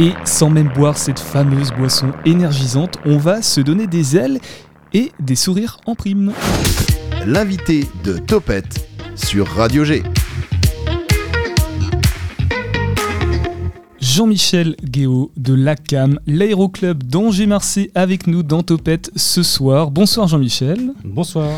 Et 0.00 0.12
sans 0.24 0.48
même 0.48 0.68
boire 0.68 0.96
cette 0.96 1.18
fameuse 1.18 1.72
boisson 1.72 2.12
énergisante, 2.24 2.98
on 3.04 3.18
va 3.18 3.42
se 3.42 3.60
donner 3.60 3.88
des 3.88 4.16
ailes 4.16 4.38
et 4.92 5.10
des 5.18 5.34
sourires 5.34 5.78
en 5.86 5.96
prime. 5.96 6.32
L'invité 7.26 7.84
de 8.04 8.16
Topette 8.16 8.88
sur 9.16 9.48
Radio 9.48 9.82
G. 9.82 10.04
Jean-Michel 14.00 14.76
Guéot 14.84 15.32
de 15.36 15.54
l'ACAM, 15.54 16.20
l'aéroclub 16.28 17.02
d'Angers-Marseille 17.02 17.90
avec 17.96 18.28
nous 18.28 18.44
dans 18.44 18.62
Topette 18.62 19.10
ce 19.16 19.42
soir. 19.42 19.90
Bonsoir 19.90 20.28
Jean-Michel. 20.28 20.92
Bonsoir. 21.04 21.50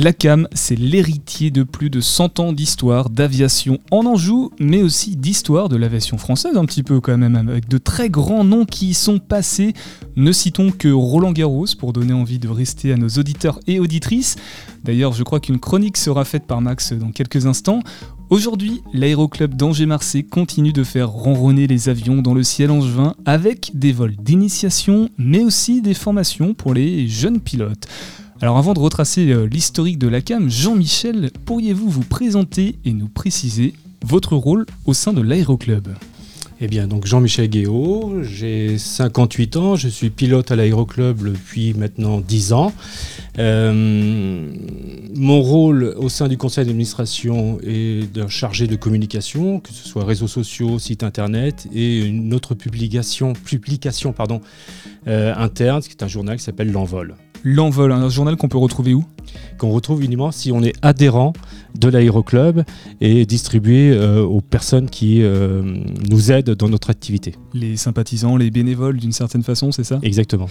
L'ACAM, 0.00 0.46
c'est 0.52 0.76
l'héritier 0.76 1.50
de 1.50 1.64
plus 1.64 1.90
de 1.90 2.00
100 2.00 2.38
ans 2.38 2.52
d'histoire 2.52 3.10
d'aviation 3.10 3.80
en 3.90 4.06
Anjou, 4.06 4.52
mais 4.60 4.80
aussi 4.80 5.16
d'histoire 5.16 5.68
de 5.68 5.76
l'aviation 5.76 6.18
française 6.18 6.56
un 6.56 6.64
petit 6.66 6.84
peu 6.84 7.00
quand 7.00 7.18
même, 7.18 7.34
avec 7.34 7.68
de 7.68 7.78
très 7.78 8.08
grands 8.08 8.44
noms 8.44 8.64
qui 8.64 8.90
y 8.90 8.94
sont 8.94 9.18
passés. 9.18 9.72
Ne 10.14 10.30
citons 10.30 10.70
que 10.70 10.86
Roland 10.86 11.32
Garros 11.32 11.66
pour 11.76 11.92
donner 11.92 12.12
envie 12.12 12.38
de 12.38 12.48
rester 12.48 12.92
à 12.92 12.96
nos 12.96 13.08
auditeurs 13.08 13.58
et 13.66 13.80
auditrices. 13.80 14.36
D'ailleurs, 14.84 15.14
je 15.14 15.24
crois 15.24 15.40
qu'une 15.40 15.58
chronique 15.58 15.96
sera 15.96 16.24
faite 16.24 16.46
par 16.46 16.60
Max 16.60 16.92
dans 16.92 17.10
quelques 17.10 17.46
instants. 17.46 17.80
Aujourd'hui, 18.30 18.82
l'aéroclub 18.92 19.54
d'Angers-Marseille 19.54 20.26
continue 20.26 20.74
de 20.74 20.84
faire 20.84 21.08
ronronner 21.08 21.66
les 21.66 21.88
avions 21.88 22.20
dans 22.20 22.34
le 22.34 22.42
ciel 22.42 22.70
angevin 22.70 23.14
avec 23.24 23.70
des 23.72 23.90
vols 23.90 24.16
d'initiation, 24.16 25.08
mais 25.16 25.42
aussi 25.42 25.80
des 25.80 25.94
formations 25.94 26.52
pour 26.52 26.74
les 26.74 27.08
jeunes 27.08 27.40
pilotes. 27.40 27.88
Alors 28.42 28.58
avant 28.58 28.74
de 28.74 28.80
retracer 28.80 29.32
euh, 29.32 29.46
l'historique 29.46 29.98
de 29.98 30.08
la 30.08 30.20
CAM, 30.20 30.50
Jean-Michel, 30.50 31.30
pourriez-vous 31.46 31.88
vous 31.88 32.04
présenter 32.04 32.78
et 32.84 32.92
nous 32.92 33.08
préciser 33.08 33.72
votre 34.04 34.36
rôle 34.36 34.66
au 34.84 34.92
sein 34.92 35.14
de 35.14 35.22
l'aéroclub? 35.22 35.88
Eh 36.60 36.66
bien, 36.66 36.88
donc 36.88 37.06
Jean-Michel 37.06 37.48
Guéot, 37.48 38.22
j'ai 38.22 38.78
58 38.78 39.56
ans, 39.56 39.76
je 39.76 39.88
suis 39.88 40.10
pilote 40.10 40.50
à 40.50 40.56
l'aéroclub 40.56 41.22
depuis 41.22 41.72
maintenant 41.72 42.20
10 42.20 42.52
ans. 42.52 42.72
Euh, 43.38 44.52
mon 45.14 45.40
rôle 45.40 45.94
au 45.96 46.08
sein 46.08 46.26
du 46.26 46.36
conseil 46.36 46.64
d'administration 46.64 47.58
est 47.62 48.12
d'un 48.12 48.26
chargé 48.26 48.66
de 48.66 48.74
communication, 48.74 49.60
que 49.60 49.72
ce 49.72 49.86
soit 49.86 50.04
réseaux 50.04 50.26
sociaux, 50.26 50.80
site 50.80 51.04
internet 51.04 51.68
et 51.72 52.00
une 52.00 52.34
autre 52.34 52.54
publication, 52.54 53.34
publication 53.34 54.12
pardon, 54.12 54.40
euh, 55.06 55.32
interne, 55.36 55.80
qui 55.80 55.90
est 55.90 56.02
un 56.02 56.08
journal 56.08 56.38
qui 56.38 56.42
s'appelle 56.42 56.72
L'Envol. 56.72 57.14
L'Envol, 57.50 57.92
un 57.92 58.10
journal 58.10 58.36
qu'on 58.36 58.48
peut 58.48 58.58
retrouver 58.58 58.92
où? 58.92 59.06
Qu'on 59.56 59.70
retrouve 59.70 60.04
uniquement 60.04 60.30
si 60.32 60.52
on 60.52 60.62
est 60.62 60.74
adhérent 60.82 61.32
de 61.78 61.88
l'aéroclub 61.88 62.62
et 63.00 63.24
distribué 63.24 63.90
euh, 63.90 64.22
aux 64.22 64.42
personnes 64.42 64.90
qui 64.90 65.22
euh, 65.22 65.62
nous 66.10 66.30
aident 66.30 66.50
dans 66.50 66.68
notre 66.68 66.90
activité. 66.90 67.36
Les 67.54 67.78
sympathisants, 67.78 68.36
les 68.36 68.50
bénévoles 68.50 68.98
d'une 68.98 69.12
certaine 69.12 69.42
façon, 69.42 69.72
c'est 69.72 69.84
ça? 69.84 69.98
Exactement. 70.02 70.48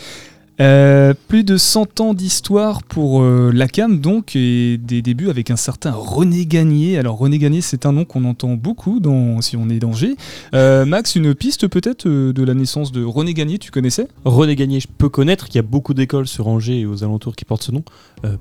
Euh, 0.59 1.13
plus 1.27 1.43
de 1.43 1.55
100 1.55 2.01
ans 2.01 2.13
d'histoire 2.13 2.81
pour 2.81 3.21
euh, 3.21 3.51
la 3.53 3.67
CAM, 3.67 3.99
donc, 3.99 4.35
et 4.35 4.77
des 4.77 5.01
débuts 5.01 5.29
avec 5.29 5.51
un 5.51 5.55
certain 5.55 5.91
René 5.91 6.45
Gagné. 6.45 6.97
Alors, 6.97 7.17
René 7.17 7.37
Gagné, 7.37 7.61
c'est 7.61 7.85
un 7.85 7.91
nom 7.91 8.05
qu'on 8.05 8.25
entend 8.25 8.55
beaucoup 8.55 8.99
dans, 8.99 9.39
si 9.41 9.55
on 9.55 9.69
est 9.69 9.79
d'Angers. 9.79 10.15
Euh, 10.55 10.85
Max, 10.85 11.15
une 11.15 11.35
piste 11.35 11.67
peut-être 11.67 12.07
de 12.07 12.43
la 12.43 12.53
naissance 12.53 12.91
de 12.91 13.03
René 13.03 13.33
Gagné, 13.33 13.59
tu 13.59 13.71
connaissais? 13.71 14.07
René 14.25 14.55
Gagné, 14.55 14.79
je 14.79 14.87
peux 14.87 15.09
connaître, 15.09 15.45
qu'il 15.45 15.55
y 15.55 15.59
a 15.59 15.63
beaucoup 15.63 15.93
d'écoles 15.93 16.27
sur 16.27 16.47
Angers 16.47 16.79
et 16.79 16.85
aux 16.85 17.03
alentours 17.03 17.35
qui 17.35 17.45
portent 17.45 17.63
ce 17.63 17.71
nom. 17.71 17.83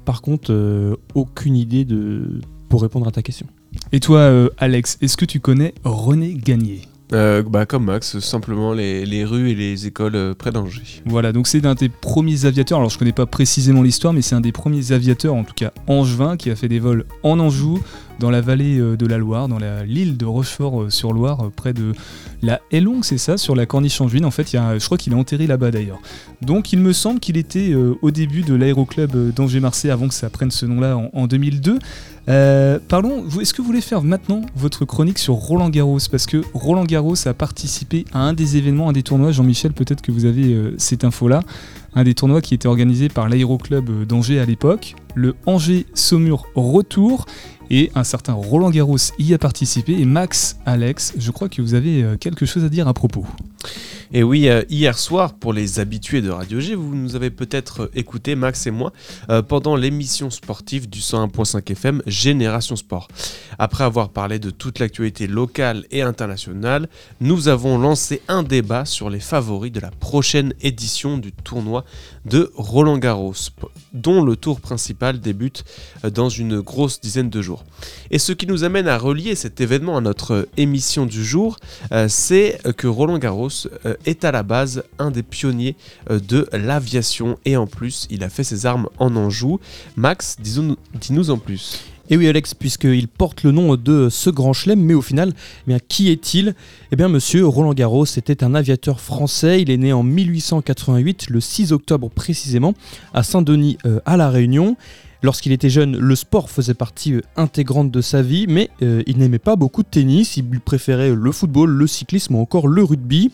par 0.04 0.22
contre, 0.22 0.98
aucune 1.14 1.56
idée 1.56 1.84
de... 1.84 2.40
pour 2.68 2.82
répondre 2.82 3.06
à 3.06 3.10
ta 3.10 3.22
question. 3.22 3.46
Et 3.92 4.00
toi, 4.00 4.48
Alex, 4.58 4.96
est-ce 5.02 5.16
que 5.16 5.26
tu 5.26 5.40
connais 5.40 5.74
René 5.84 6.34
Gagné 6.34 6.82
euh, 7.12 7.42
bah, 7.42 7.66
comme 7.66 7.84
Max, 7.84 8.18
simplement 8.18 8.72
les, 8.72 9.24
rues 9.24 9.50
et 9.50 9.54
les 9.54 9.86
écoles 9.86 10.16
euh, 10.16 10.34
près 10.34 10.50
d'Angers. 10.50 11.02
Voilà, 11.04 11.32
donc 11.32 11.46
c'est 11.46 11.64
un 11.64 11.74
des 11.74 11.88
premiers 11.88 12.46
aviateurs, 12.46 12.78
alors 12.78 12.90
je 12.90 12.98
connais 12.98 13.12
pas 13.12 13.26
précisément 13.26 13.82
l'histoire, 13.82 14.12
mais 14.12 14.22
c'est 14.22 14.34
un 14.34 14.40
des 14.40 14.50
premiers 14.50 14.90
aviateurs, 14.90 15.34
en 15.34 15.44
tout 15.44 15.54
cas 15.54 15.72
angevin, 15.86 16.36
qui 16.36 16.50
a 16.50 16.56
fait 16.56 16.68
des 16.68 16.80
vols 16.80 17.04
en 17.22 17.38
Anjou, 17.38 17.80
dans 18.18 18.30
la 18.30 18.40
vallée 18.40 18.78
euh, 18.78 18.96
de 18.96 19.06
la 19.06 19.18
Loire, 19.18 19.46
dans 19.46 19.58
l'île 19.84 20.16
de 20.16 20.24
Rochefort-sur-Loire, 20.24 21.50
près 21.54 21.72
de 21.72 21.92
la 22.42 22.60
Hellongue, 22.72 23.04
c'est 23.04 23.18
ça, 23.18 23.36
sur 23.36 23.54
la 23.54 23.66
corniche 23.66 24.00
angevine. 24.00 24.24
En 24.24 24.32
fait, 24.32 24.52
il 24.52 24.56
y 24.56 24.58
a, 24.58 24.76
je 24.76 24.84
crois 24.84 24.98
qu'il 24.98 25.12
est 25.12 25.16
enterré 25.16 25.46
là-bas 25.46 25.70
d'ailleurs. 25.70 26.00
Donc 26.42 26.72
il 26.72 26.80
me 26.80 26.92
semble 26.92 27.20
qu'il 27.20 27.36
était 27.36 27.74
au 27.74 28.10
début 28.10 28.42
de 28.42 28.54
l'aéroclub 28.54 29.32
d'Angers-Marseille, 29.32 29.90
avant 29.90 30.08
que 30.08 30.14
ça 30.14 30.28
prenne 30.28 30.50
ce 30.50 30.66
nom-là 30.66 30.96
en, 30.96 31.10
en 31.12 31.26
2002. 31.26 31.78
Euh, 32.28 32.80
parlons, 32.88 33.24
est-ce 33.40 33.54
que 33.54 33.62
vous 33.62 33.66
voulez 33.66 33.80
faire 33.80 34.02
maintenant 34.02 34.42
votre 34.56 34.84
chronique 34.84 35.18
sur 35.18 35.34
Roland 35.34 35.68
Garros? 35.68 35.98
Parce 36.10 36.26
que 36.26 36.42
Roland 36.54 36.84
Garros 36.84 37.26
a 37.26 37.34
participé 37.34 38.04
à 38.12 38.20
un 38.20 38.32
des 38.32 38.56
événements, 38.56 38.88
un 38.88 38.92
des 38.92 39.02
tournois. 39.02 39.30
Jean-Michel, 39.30 39.72
peut-être 39.72 40.02
que 40.02 40.10
vous 40.10 40.24
avez 40.24 40.52
euh, 40.52 40.74
cette 40.78 41.04
info-là. 41.04 41.42
Un 41.94 42.04
des 42.04 42.14
tournois 42.14 42.40
qui 42.40 42.54
était 42.54 42.68
organisé 42.68 43.08
par 43.08 43.28
l'Aéroclub 43.28 43.88
euh, 43.88 44.04
d'Angers 44.04 44.40
à 44.40 44.44
l'époque, 44.44 44.96
le 45.14 45.34
Angers 45.46 45.86
Saumur 45.94 46.46
Retour. 46.54 47.26
Et 47.70 47.90
un 47.94 48.04
certain 48.04 48.32
Roland 48.32 48.70
Garros 48.70 48.96
y 49.18 49.34
a 49.34 49.38
participé. 49.38 49.92
Et 49.98 50.04
Max, 50.04 50.58
Alex, 50.66 51.14
je 51.18 51.30
crois 51.30 51.48
que 51.48 51.60
vous 51.62 51.74
avez 51.74 52.04
quelque 52.20 52.46
chose 52.46 52.64
à 52.64 52.68
dire 52.68 52.88
à 52.88 52.94
propos. 52.94 53.26
Et 54.12 54.22
oui, 54.22 54.48
euh, 54.48 54.62
hier 54.68 54.98
soir, 54.98 55.34
pour 55.34 55.52
les 55.52 55.80
habitués 55.80 56.22
de 56.22 56.30
Radio 56.30 56.60
G, 56.60 56.74
vous 56.74 56.94
nous 56.94 57.16
avez 57.16 57.30
peut-être 57.30 57.90
écouté, 57.94 58.36
Max 58.36 58.66
et 58.66 58.70
moi, 58.70 58.92
euh, 59.30 59.42
pendant 59.42 59.74
l'émission 59.74 60.30
sportive 60.30 60.88
du 60.88 61.00
101.5 61.00 61.70
FM 61.72 62.02
Génération 62.06 62.76
Sport. 62.76 63.08
Après 63.58 63.84
avoir 63.84 64.10
parlé 64.10 64.38
de 64.38 64.50
toute 64.50 64.78
l'actualité 64.78 65.26
locale 65.26 65.86
et 65.90 66.02
internationale, 66.02 66.88
nous 67.20 67.48
avons 67.48 67.78
lancé 67.78 68.22
un 68.28 68.42
débat 68.42 68.84
sur 68.84 69.10
les 69.10 69.20
favoris 69.20 69.72
de 69.72 69.80
la 69.80 69.90
prochaine 69.90 70.54
édition 70.60 71.18
du 71.18 71.32
tournoi 71.32 71.84
de 72.26 72.52
Roland 72.54 72.98
Garros, 72.98 73.34
dont 73.92 74.22
le 74.24 74.36
tour 74.36 74.60
principal 74.60 75.20
débute 75.20 75.64
euh, 76.04 76.10
dans 76.10 76.28
une 76.28 76.60
grosse 76.60 77.00
dizaine 77.00 77.30
de 77.30 77.42
jours. 77.42 77.55
Et 78.10 78.18
ce 78.18 78.32
qui 78.32 78.46
nous 78.46 78.64
amène 78.64 78.88
à 78.88 78.98
relier 78.98 79.34
cet 79.34 79.60
événement 79.60 79.96
à 79.96 80.00
notre 80.00 80.48
émission 80.56 81.06
du 81.06 81.24
jour, 81.24 81.56
c'est 82.08 82.58
que 82.76 82.86
Roland 82.86 83.18
Garros 83.18 83.48
est 84.04 84.24
à 84.24 84.32
la 84.32 84.42
base 84.42 84.84
un 84.98 85.10
des 85.10 85.22
pionniers 85.22 85.76
euh, 86.10 86.20
de 86.20 86.48
l'aviation 86.52 87.38
et 87.44 87.56
en 87.56 87.66
plus 87.66 88.06
il 88.10 88.24
a 88.24 88.28
fait 88.28 88.44
ses 88.44 88.66
armes 88.66 88.88
en 88.98 89.14
Anjou. 89.16 89.60
Max, 89.96 90.36
dis-nous 90.40 91.30
en 91.30 91.38
plus. 91.38 91.80
Et 92.08 92.16
oui 92.16 92.28
Alex, 92.28 92.54
puisqu'il 92.54 93.08
porte 93.08 93.42
le 93.42 93.50
nom 93.50 93.74
de 93.74 94.08
ce 94.10 94.30
grand 94.30 94.52
chelem, 94.52 94.80
mais 94.80 94.94
au 94.94 95.02
final, 95.02 95.32
eh 95.68 95.76
qui 95.88 96.08
est-il? 96.10 96.54
Eh 96.92 96.96
bien 96.96 97.08
monsieur 97.08 97.44
Roland 97.44 97.74
Garros 97.74 98.04
était 98.04 98.44
un 98.44 98.54
aviateur 98.54 99.00
français, 99.00 99.60
il 99.60 99.70
est 99.70 99.76
né 99.76 99.92
en 99.92 100.04
1888, 100.04 101.30
le 101.30 101.40
6 101.40 101.72
octobre 101.72 102.08
précisément, 102.08 102.74
à 103.12 103.24
Saint-Denis 103.24 103.78
euh, 103.86 103.98
à 104.06 104.16
La 104.16 104.30
Réunion. 104.30 104.76
Lorsqu'il 105.26 105.50
était 105.50 105.70
jeune, 105.70 105.98
le 105.98 106.14
sport 106.14 106.50
faisait 106.50 106.72
partie 106.72 107.14
euh, 107.14 107.20
intégrante 107.36 107.90
de 107.90 108.00
sa 108.00 108.22
vie, 108.22 108.46
mais 108.48 108.70
euh, 108.80 109.02
il 109.08 109.18
n'aimait 109.18 109.40
pas 109.40 109.56
beaucoup 109.56 109.82
de 109.82 109.88
tennis, 109.88 110.36
il 110.36 110.60
préférait 110.60 111.12
le 111.16 111.32
football, 111.32 111.68
le 111.68 111.88
cyclisme 111.88 112.36
ou 112.36 112.40
encore 112.40 112.68
le 112.68 112.84
rugby. 112.84 113.32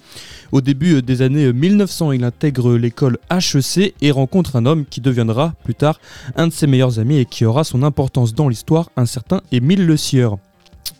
Au 0.52 0.62
début 0.62 0.94
euh, 0.94 1.02
des 1.02 1.20
années 1.20 1.52
1900, 1.52 2.12
il 2.12 2.24
intègre 2.24 2.78
l'école 2.78 3.18
HEC 3.30 3.92
et 4.00 4.10
rencontre 4.10 4.56
un 4.56 4.64
homme 4.64 4.86
qui 4.86 5.02
deviendra 5.02 5.52
plus 5.64 5.74
tard 5.74 6.00
un 6.34 6.46
de 6.46 6.52
ses 6.54 6.66
meilleurs 6.66 6.98
amis 6.98 7.18
et 7.18 7.26
qui 7.26 7.44
aura 7.44 7.62
son 7.62 7.82
importance 7.82 8.32
dans 8.32 8.48
l'histoire, 8.48 8.88
un 8.96 9.04
certain 9.04 9.42
Émile 9.52 9.84
Le 9.84 9.98
Sieur. 9.98 10.38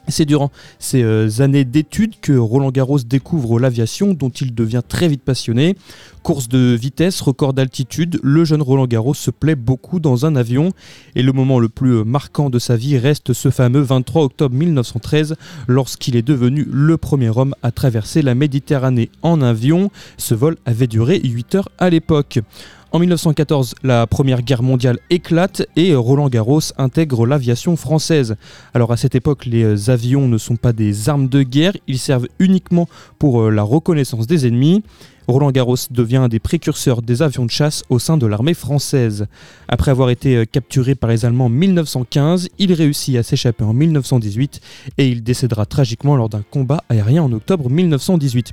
C'est 0.08 0.24
durant 0.24 0.50
ces 0.78 1.02
euh, 1.02 1.28
années 1.40 1.64
d'études 1.64 2.20
que 2.20 2.32
Roland 2.32 2.70
Garros 2.70 2.98
découvre 2.98 3.58
l'aviation 3.58 4.14
dont 4.14 4.30
il 4.30 4.54
devient 4.54 4.82
très 4.86 5.08
vite 5.08 5.22
passionné. 5.22 5.76
Course 6.22 6.48
de 6.48 6.76
vitesse, 6.80 7.20
record 7.20 7.52
d'altitude, 7.52 8.20
le 8.22 8.44
jeune 8.44 8.62
Roland 8.62 8.86
Garros 8.86 9.14
se 9.14 9.30
plaît 9.30 9.56
beaucoup 9.56 9.98
dans 10.00 10.24
un 10.24 10.36
avion 10.36 10.70
et 11.16 11.22
le 11.22 11.32
moment 11.32 11.58
le 11.58 11.68
plus 11.68 12.04
marquant 12.04 12.48
de 12.48 12.58
sa 12.58 12.76
vie 12.76 12.96
reste 12.96 13.32
ce 13.32 13.50
fameux 13.50 13.80
23 13.80 14.24
octobre 14.24 14.54
1913 14.54 15.36
lorsqu'il 15.66 16.16
est 16.16 16.22
devenu 16.22 16.66
le 16.70 16.96
premier 16.96 17.30
homme 17.36 17.54
à 17.62 17.72
traverser 17.72 18.22
la 18.22 18.34
Méditerranée 18.34 19.10
en 19.22 19.42
avion. 19.42 19.90
Ce 20.16 20.34
vol 20.34 20.56
avait 20.64 20.86
duré 20.86 21.20
8 21.22 21.54
heures 21.56 21.68
à 21.78 21.90
l'époque. 21.90 22.40
En 22.94 22.98
1914, 22.98 23.76
la 23.82 24.06
Première 24.06 24.42
Guerre 24.42 24.62
mondiale 24.62 24.98
éclate 25.08 25.66
et 25.76 25.94
Roland 25.94 26.28
Garros 26.28 26.60
intègre 26.76 27.24
l'aviation 27.24 27.74
française. 27.74 28.36
Alors 28.74 28.92
à 28.92 28.98
cette 28.98 29.14
époque, 29.14 29.46
les 29.46 29.88
avions 29.88 30.28
ne 30.28 30.36
sont 30.36 30.56
pas 30.56 30.74
des 30.74 31.08
armes 31.08 31.28
de 31.28 31.42
guerre, 31.42 31.72
ils 31.86 31.98
servent 31.98 32.28
uniquement 32.38 32.86
pour 33.18 33.40
euh, 33.40 33.50
la 33.50 33.62
reconnaissance 33.62 34.26
des 34.26 34.46
ennemis. 34.46 34.82
Roland 35.26 35.52
Garros 35.52 35.76
devient 35.90 36.18
un 36.18 36.28
des 36.28 36.38
précurseurs 36.38 37.00
des 37.00 37.22
avions 37.22 37.46
de 37.46 37.50
chasse 37.50 37.82
au 37.88 37.98
sein 37.98 38.18
de 38.18 38.26
l'armée 38.26 38.52
française. 38.52 39.26
Après 39.68 39.90
avoir 39.90 40.10
été 40.10 40.36
euh, 40.36 40.44
capturé 40.44 40.94
par 40.94 41.08
les 41.08 41.24
Allemands 41.24 41.46
en 41.46 41.48
1915, 41.48 42.50
il 42.58 42.74
réussit 42.74 43.16
à 43.16 43.22
s'échapper 43.22 43.64
en 43.64 43.72
1918 43.72 44.60
et 44.98 45.08
il 45.08 45.22
décédera 45.22 45.64
tragiquement 45.64 46.14
lors 46.14 46.28
d'un 46.28 46.42
combat 46.42 46.84
aérien 46.90 47.22
en 47.22 47.32
octobre 47.32 47.70
1918. 47.70 48.52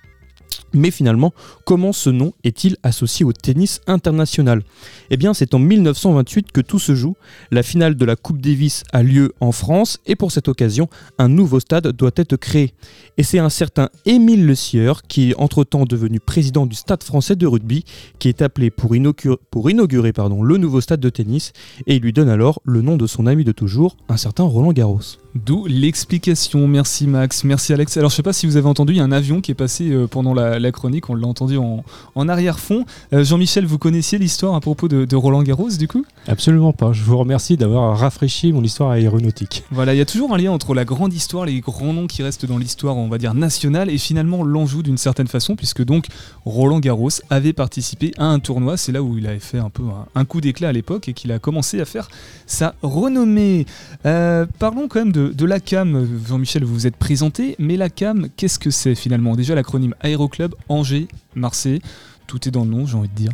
Mais 0.74 0.92
finalement, 0.92 1.34
comment 1.66 1.94
ce 1.94 2.10
nom 2.10 2.34
est-il 2.44 2.78
associé 2.84 3.26
au 3.26 3.34
tennis 3.34 3.82
international? 3.88 4.62
Eh 5.10 5.18
bien, 5.18 5.34
c'est 5.34 5.54
en 5.54 5.60
1928 5.60 6.52
que 6.52 6.62
tout 6.62 6.80
se 6.80 6.96
joue. 6.96 7.16
La 7.52 7.64
finale 7.64 7.96
de 7.96 8.06
la 8.06 8.16
Coupe 8.16 8.42
Davis 8.42 8.84
a 8.92 9.04
lieu 9.04 9.34
en 9.40 9.52
France 9.52 10.00
et 10.06 10.16
pour 10.16 10.32
cette 10.32 10.48
occasion, 10.48 10.90
un 11.18 11.28
nouveau 11.28 11.60
stade 11.60 11.88
doit 11.88 12.12
être 12.16 12.36
créé. 12.36 12.74
Et 13.18 13.24
c'est 13.24 13.40
un 13.40 13.50
certain 13.50 13.90
Émile 14.06 14.46
Le 14.46 14.56
Sieur, 14.56 15.04
qui 15.04 15.32
est 15.32 15.36
entre-temps 15.38 15.86
devenu 15.86 16.20
président 16.20 16.66
du 16.66 16.76
Stade 16.76 17.04
français 17.04 17.36
de 17.36 17.48
rugby, 17.48 17.84
qui 18.20 18.30
est 18.30 18.42
appelé 18.42 18.70
pour, 18.70 18.96
inaugurer, 18.96 20.14
le 20.44 20.58
nouveau 20.58 20.82
stade 20.82 21.00
de 21.00 21.10
tennis 21.10 21.54
et 21.88 21.96
il 21.96 22.02
lui 22.02 22.14
donne 22.14 22.30
alors 22.30 22.62
le 22.66 22.82
nom 22.82 22.98
de 22.98 23.08
son 23.08 23.26
ami 23.26 23.44
de 23.44 23.52
toujours, 23.52 23.98
un 24.10 24.18
certain 24.18 24.44
Roland 24.44 24.74
Garros. 24.74 25.00
D'où 25.36 25.66
l'explication. 25.68 26.68
Merci 26.68 27.06
Max, 27.08 27.44
merci 27.44 27.72
Alex. 27.72 27.96
Alors 27.98 28.10
je 28.10 28.16
sais 28.16 28.24
pas 28.24 28.34
si 28.34 28.48
vous 28.48 28.58
avez 28.58 28.68
entendu, 28.68 28.94
il 28.94 28.98
y 28.98 29.00
a 29.00 29.04
un 29.04 29.12
avion 29.12 29.42
qui 29.42 29.52
est 29.52 29.56
passé 29.56 29.92
euh, 29.92 30.08
pendant 30.08 30.34
la, 30.34 30.59
la 30.60 30.72
chronique, 30.72 31.10
on 31.10 31.16
l'a 31.16 31.28
entendu 31.28 31.58
en, 31.58 31.84
en 32.16 32.30
arrière-fond. 32.30 32.86
Euh, 33.14 33.24
Jean-Michel, 33.24 33.66
vous 33.66 33.78
connaissiez 33.78 34.18
l'histoire 34.18 34.56
à 34.56 34.60
propos 34.60 34.88
de, 34.88 35.06
de 35.06 35.16
Roland 35.16 35.44
Garros 35.44 35.70
du 35.70 35.88
coup? 35.88 36.06
Absolument 36.28 36.74
pas. 36.74 36.94
Je 36.94 37.04
vous 37.04 37.18
remercie 37.18 37.58
d'avoir 37.58 37.98
rafraîchi 37.98 38.54
mon 38.54 38.64
histoire 38.64 38.92
aéronautique. 38.92 39.64
Voilà, 39.72 39.94
il 39.94 39.98
y 39.98 40.02
a 40.02 40.06
toujours 40.06 40.34
un 40.34 40.38
lien 40.38 40.52
entre 40.52 40.74
la 40.74 40.86
grande 40.86 41.14
histoire, 41.14 41.46
les 41.46 41.60
grands 41.60 41.94
noms 41.94 42.08
qui 42.08 42.24
restent 42.24 42.46
dans 42.46 42.58
l'histoire, 42.58 42.98
on 42.98 43.08
va 43.08 43.18
dire 43.18 43.34
nationale, 43.34 43.90
et 43.90 43.98
finalement 43.98 44.44
l'Anjou 44.44 44.84
d'une 44.84 44.98
certaine 44.98 45.28
façon, 45.28 45.56
puisque 45.56 45.84
donc 45.84 46.08
Roland 46.46 46.80
Garros 46.80 47.10
avait 47.30 47.54
participé 47.54 48.12
à 48.18 48.26
un 48.26 48.40
tournoi. 48.40 48.78
C'est 48.78 48.92
là 48.92 49.02
où 49.02 49.18
il 49.18 49.28
avait 49.28 49.40
fait 49.40 49.60
un 49.60 49.70
peu 49.70 49.84
un, 49.84 50.06
un 50.20 50.26
coup 50.26 50.42
d'éclat 50.42 50.70
à 50.70 50.72
l'époque 50.72 51.10
et 51.10 51.14
qu'il 51.14 51.32
a 51.32 51.40
commencé 51.40 51.80
à 51.80 51.86
faire 51.86 52.10
sa 52.46 52.76
renommée. 52.82 53.66
Euh, 54.06 54.46
parlons 54.60 54.88
quand 54.88 55.00
même 55.00 55.12
de, 55.12 55.30
de 55.30 55.46
la 55.46 55.60
CAM. 55.60 56.08
Jean-Michel, 56.28 56.64
vous 56.64 56.74
vous 56.74 56.88
êtes 56.88 56.98
présenté, 56.98 57.56
mais 57.60 57.78
la 57.78 57.90
CAM, 57.90 58.28
qu'est-ce 58.38 58.60
que 58.60 58.72
c'est 58.72 58.96
finalement? 58.96 59.36
Déjà 59.36 59.56
l'acronyme 59.56 59.96
Aéroclub 60.02 60.49
Angers, 60.68 61.08
Marseille, 61.36 61.82
tout 62.28 62.48
est 62.48 62.52
dans 62.52 62.64
le 62.64 62.72
nom, 62.72 62.86
j'ai 62.86 62.96
envie 62.96 63.10
de 63.10 63.16
dire. 63.16 63.34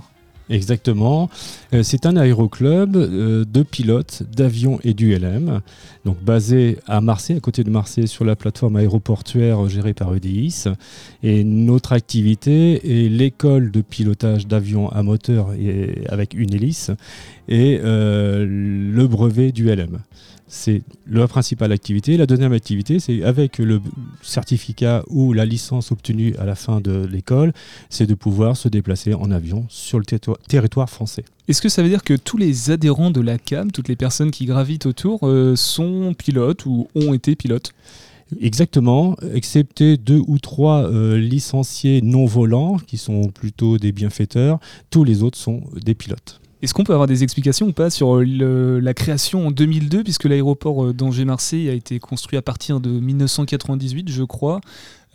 Exactement. 0.49 1.29
Euh, 1.73 1.81
c'est 1.81 2.05
un 2.05 2.15
aéroclub 2.17 2.95
euh, 2.95 3.45
de 3.45 3.63
pilotes 3.63 4.23
d'avions 4.31 4.79
et 4.83 4.93
d'ULM, 4.93 5.61
donc 6.05 6.21
basé 6.21 6.77
à 6.85 7.01
Marseille, 7.01 7.37
à 7.37 7.39
côté 7.39 7.63
de 7.63 7.71
Marseille, 7.71 8.07
sur 8.07 8.25
la 8.25 8.35
plateforme 8.35 8.75
aéroportuaire 8.75 9.67
gérée 9.67 9.93
par 9.93 10.13
EDIS. 10.13 10.65
Et 11.23 11.43
notre 11.43 11.93
activité 11.93 13.05
est 13.05 13.09
l'école 13.09 13.71
de 13.71 13.81
pilotage 13.81 14.45
d'avions 14.45 14.89
à 14.89 15.01
moteur 15.01 15.49
avec 16.09 16.33
une 16.35 16.53
hélice 16.53 16.91
et 17.47 17.79
euh, 17.83 18.45
le 18.45 19.07
brevet 19.07 19.51
d'ULM. 19.51 19.99
C'est 20.47 20.83
la 21.07 21.27
principale 21.27 21.71
activité. 21.71 22.17
La 22.17 22.27
deuxième 22.27 22.53
activité, 22.53 22.99
c'est 22.99 23.23
avec 23.23 23.57
le 23.57 23.81
certificat 24.21 25.03
ou 25.07 25.33
la 25.33 25.45
licence 25.45 25.91
obtenue 25.91 26.35
à 26.37 26.45
la 26.45 26.55
fin 26.55 26.81
de 26.81 27.05
l'école, 27.05 27.51
c'est 27.89 28.05
de 28.05 28.13
pouvoir 28.13 28.55
se 28.55 28.67
déplacer 28.69 29.15
en 29.15 29.31
avion 29.31 29.65
sur 29.69 29.97
le 29.97 30.05
territoire- 30.05 30.89
français. 30.89 31.25
Est-ce 31.47 31.61
que 31.61 31.69
ça 31.69 31.81
veut 31.81 31.89
dire 31.89 32.03
que 32.03 32.13
tous 32.13 32.37
les 32.37 32.69
adhérents 32.69 33.11
de 33.11 33.21
la 33.21 33.37
CAM, 33.37 33.71
toutes 33.71 33.87
les 33.87 33.95
personnes 33.95 34.31
qui 34.31 34.45
gravitent 34.45 34.85
autour, 34.85 35.21
euh, 35.23 35.55
sont 35.55 36.13
pilotes 36.13 36.65
ou 36.65 36.87
ont 36.95 37.13
été 37.13 37.35
pilotes? 37.35 37.71
Exactement, 38.39 39.15
excepté 39.33 39.97
deux 39.97 40.21
ou 40.27 40.39
trois 40.39 40.89
euh, 40.91 41.17
licenciés 41.17 42.01
non 42.01 42.25
volants, 42.25 42.77
qui 42.77 42.97
sont 42.97 43.29
plutôt 43.29 43.77
des 43.77 43.91
bienfaiteurs, 43.91 44.59
tous 44.89 45.03
les 45.03 45.21
autres 45.23 45.37
sont 45.37 45.61
des 45.83 45.93
pilotes. 45.93 46.41
Est-ce 46.65 46.73
qu'on 46.73 46.83
peut 46.83 46.93
avoir 46.93 47.07
des 47.07 47.23
explications 47.23 47.67
ou 47.67 47.71
pas 47.71 47.89
sur 47.89 48.17
euh, 48.17 48.23
le- 48.25 48.79
la 48.79 48.93
création 48.93 49.47
en 49.47 49.51
2002, 49.51 50.03
puisque 50.03 50.25
l'aéroport 50.25 50.85
euh, 50.85 50.93
d'Angers-Marseille 50.93 51.69
a 51.69 51.73
été 51.73 51.99
construit 51.99 52.37
à 52.37 52.41
partir 52.41 52.79
de 52.79 52.89
1998, 52.89 54.09
je 54.11 54.23
crois, 54.23 54.59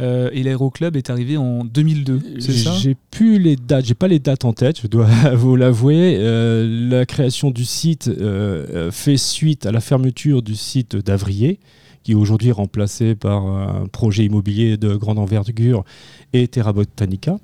euh, 0.01 0.31
et 0.33 0.43
l'aéroclub 0.43 0.97
est 0.97 1.11
arrivé 1.11 1.37
en 1.37 1.65
2002, 1.65 2.21
c'est 2.39 2.53
ça? 2.53 2.73
J'ai 2.73 2.97
plus 3.11 3.39
les 3.39 3.57
dates, 3.57 3.85
j'ai 3.85 3.95
pas 3.95 4.09
les 4.09 4.19
dates 4.21 4.45
en 4.45 4.53
tête, 4.53 4.81
je 4.81 4.87
dois 4.87 5.07
vous 5.35 5.57
l'avouer. 5.57 6.17
Euh, 6.21 6.89
la 6.89 7.05
création 7.05 7.51
du 7.51 7.65
site 7.65 8.09
euh, 8.09 8.91
fait 8.93 9.17
suite 9.19 9.67
à 9.67 9.73
la 9.73 9.81
fermeture 9.81 10.43
du 10.43 10.55
site 10.55 10.97
d'Avrier, 10.97 11.59
qui 12.03 12.13
est 12.13 12.15
aujourd'hui 12.15 12.53
remplacé 12.53 13.15
par 13.15 13.45
un 13.47 13.87
projet 13.87 14.25
immobilier 14.25 14.77
de 14.77 14.95
grande 14.95 15.19
envergure 15.19 15.85
et 16.33 16.49
Terra 16.49 16.73
Botanica. 16.73 17.39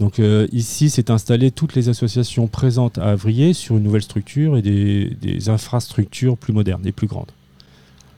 Donc 0.00 0.18
euh, 0.18 0.46
ici, 0.52 0.90
c'est 0.90 1.10
installé 1.10 1.50
toutes 1.50 1.74
les 1.74 1.88
associations 1.88 2.46
présentes 2.46 2.98
à 2.98 3.10
Avrier 3.10 3.52
sur 3.52 3.76
une 3.76 3.82
nouvelle 3.82 4.02
structure 4.02 4.56
et 4.56 4.62
des, 4.62 5.16
des 5.20 5.48
infrastructures 5.48 6.36
plus 6.36 6.52
modernes 6.52 6.86
et 6.86 6.92
plus 6.92 7.06
grandes. 7.06 7.32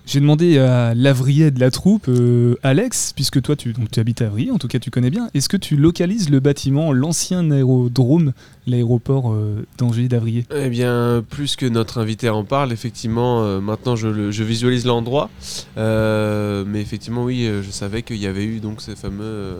J'ai 0.07 0.19
demandé 0.19 0.59
à 0.59 0.93
l'avrier 0.95 1.53
de 1.53 1.61
la 1.61 1.71
troupe, 1.71 2.07
euh, 2.09 2.57
Alex, 2.65 3.13
puisque 3.15 3.41
toi 3.43 3.55
tu, 3.55 3.73
donc, 3.73 3.93
tu 3.93 4.01
habites 4.01 4.23
à 4.23 4.27
Avrier, 4.27 4.51
en 4.51 4.59
tout 4.59 4.67
cas 4.67 4.81
tu 4.81 4.91
connais 4.91 5.11
bien, 5.11 5.29
est-ce 5.35 5.49
que 5.49 5.57
tu 5.57 5.77
localises 5.77 6.31
le 6.31 6.41
bâtiment, 6.41 6.93
l'ancien 6.93 7.49
aérodrome, 7.53 8.33
l'aéroport 8.67 9.33
euh, 9.33 9.65
d'Angers 9.79 10.09
d'Avrier? 10.09 10.47
Eh 10.53 10.69
bien, 10.69 11.23
plus 11.31 11.55
que 11.55 11.65
notre 11.67 11.99
invité 11.99 12.29
en 12.29 12.43
parle, 12.43 12.73
effectivement, 12.73 13.45
euh, 13.45 13.61
maintenant 13.61 13.95
je, 13.95 14.09
le- 14.09 14.31
je 14.33 14.43
visualise 14.43 14.85
l'endroit. 14.85 15.31
Euh, 15.77 16.65
mais 16.67 16.81
effectivement, 16.81 17.23
oui, 17.23 17.49
je 17.63 17.71
savais 17.71 18.03
qu'il 18.03 18.17
y 18.17 18.27
avait 18.27 18.45
eu 18.45 18.59
donc 18.59 18.81
ces 18.81 18.97
fameux 18.97 19.59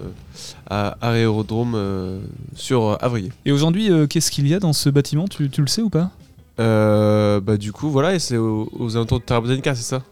a- 0.69 0.97
aérodromes 1.01 1.75
euh, 1.77 2.19
sur 2.57 2.99
Avrier. 3.05 3.31
Et 3.45 3.53
aujourd'hui, 3.53 3.89
qu'est-ce 4.09 4.33
qu'il 4.33 4.49
y 4.49 4.55
a 4.55 4.59
dans 4.59 4.73
ce 4.73 4.89
bâtiment? 4.91 5.29
Tu, 5.29 5.49
tu 5.49 5.61
le 5.61 5.69
sais 5.69 5.83
ou 5.83 5.91
pas? 5.91 6.11
Euh, 6.59 7.41
bah, 7.41 7.57
du 7.57 7.71
coup, 7.73 7.89
voilà, 7.89 8.15
et 8.15 8.19
c'est 8.19 8.37
aux, 8.37 8.69
aux 8.77 8.97
alentours 8.97 9.21
de 9.21 9.25
Terra 9.25 9.41
Botanica, 9.41 9.77
c'est 9.77 9.85
ça? 9.85 10.03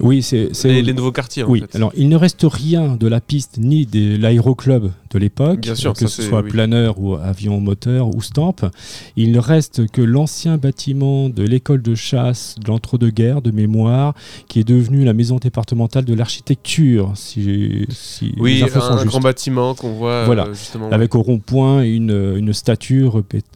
Oui, 0.00 0.22
c'est 0.22 0.50
les, 0.64 0.82
les 0.82 0.92
nouveaux 0.92 1.12
quartiers, 1.12 1.42
en 1.42 1.48
Oui, 1.48 1.60
fait. 1.60 1.76
alors 1.76 1.90
il 1.96 2.08
ne 2.08 2.16
reste 2.16 2.44
rien 2.48 2.96
de 2.96 3.06
la 3.08 3.20
piste 3.20 3.56
ni 3.58 3.86
de 3.86 4.16
l'aéroclub 4.16 4.90
de 5.10 5.18
l'époque, 5.18 5.60
que 5.62 5.74
ça, 5.74 5.92
ce 5.94 6.06
soit 6.22 6.42
oui. 6.42 6.50
planeur 6.50 7.00
ou 7.00 7.14
avion 7.14 7.60
moteur 7.60 8.14
ou 8.14 8.20
stamp. 8.20 8.56
Il 9.16 9.32
ne 9.32 9.38
reste 9.38 9.90
que 9.90 10.02
l'ancien 10.02 10.58
bâtiment 10.58 11.30
de 11.30 11.42
l'école 11.42 11.80
de 11.80 11.94
chasse 11.94 12.56
de 12.62 12.68
l'entre-deux-guerres 12.68 13.40
de 13.40 13.50
mémoire, 13.50 14.14
qui 14.48 14.60
est 14.60 14.64
devenu 14.64 15.04
la 15.04 15.14
maison 15.14 15.36
départementale 15.36 16.04
de 16.04 16.12
l'architecture, 16.14 17.12
si, 17.14 17.86
si 17.88 18.34
Oui, 18.38 18.56
les 18.56 18.62
infos 18.64 18.80
sont 18.80 18.86
un, 18.86 18.90
un 18.90 18.96
justes. 18.98 19.06
grand 19.08 19.20
bâtiment 19.20 19.74
qu'on 19.74 19.92
voit 19.92 20.10
euh, 20.10 20.24
Voilà. 20.26 20.48
justement. 20.52 20.90
Avec 20.90 21.14
au 21.14 21.22
rond-point 21.22 21.82
une, 21.82 22.34
une 22.36 22.52
statue 22.52 23.06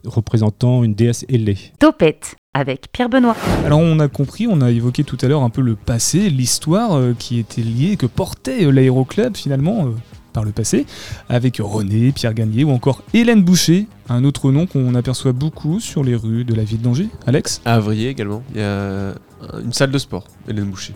représentant 0.05 0.83
une 0.83 0.95
déesse 0.95 1.25
ailée. 1.29 1.57
Topette 1.79 2.35
avec 2.53 2.91
Pierre 2.91 3.09
Benoît. 3.09 3.35
Alors 3.65 3.79
on 3.79 3.99
a 3.99 4.07
compris, 4.07 4.47
on 4.47 4.61
a 4.61 4.71
évoqué 4.71 5.03
tout 5.03 5.17
à 5.21 5.27
l'heure 5.27 5.43
un 5.43 5.49
peu 5.49 5.61
le 5.61 5.75
passé, 5.75 6.29
l'histoire 6.29 6.93
euh, 6.93 7.13
qui 7.17 7.39
était 7.39 7.61
liée, 7.61 7.95
que 7.95 8.05
portait 8.05 8.65
euh, 8.65 8.71
l'aéroclub 8.71 9.37
finalement 9.37 9.85
euh, 9.85 9.91
par 10.33 10.43
le 10.43 10.51
passé, 10.51 10.85
avec 11.29 11.57
René, 11.59 12.11
Pierre 12.11 12.33
Gagné 12.33 12.63
ou 12.63 12.71
encore 12.71 13.03
Hélène 13.13 13.43
Boucher, 13.43 13.87
un 14.09 14.23
autre 14.23 14.51
nom 14.51 14.65
qu'on 14.65 14.95
aperçoit 14.95 15.33
beaucoup 15.33 15.79
sur 15.79 16.03
les 16.03 16.15
rues 16.15 16.43
de 16.43 16.53
la 16.53 16.63
ville 16.63 16.81
d'Angers. 16.81 17.09
Alex, 17.25 17.61
À 17.65 17.75
Avrier 17.75 18.09
également, 18.09 18.43
il 18.53 18.59
y 18.59 18.63
a 18.63 19.13
une 19.61 19.73
salle 19.73 19.91
de 19.91 19.97
sport, 19.97 20.25
Hélène 20.47 20.65
Boucher. 20.65 20.93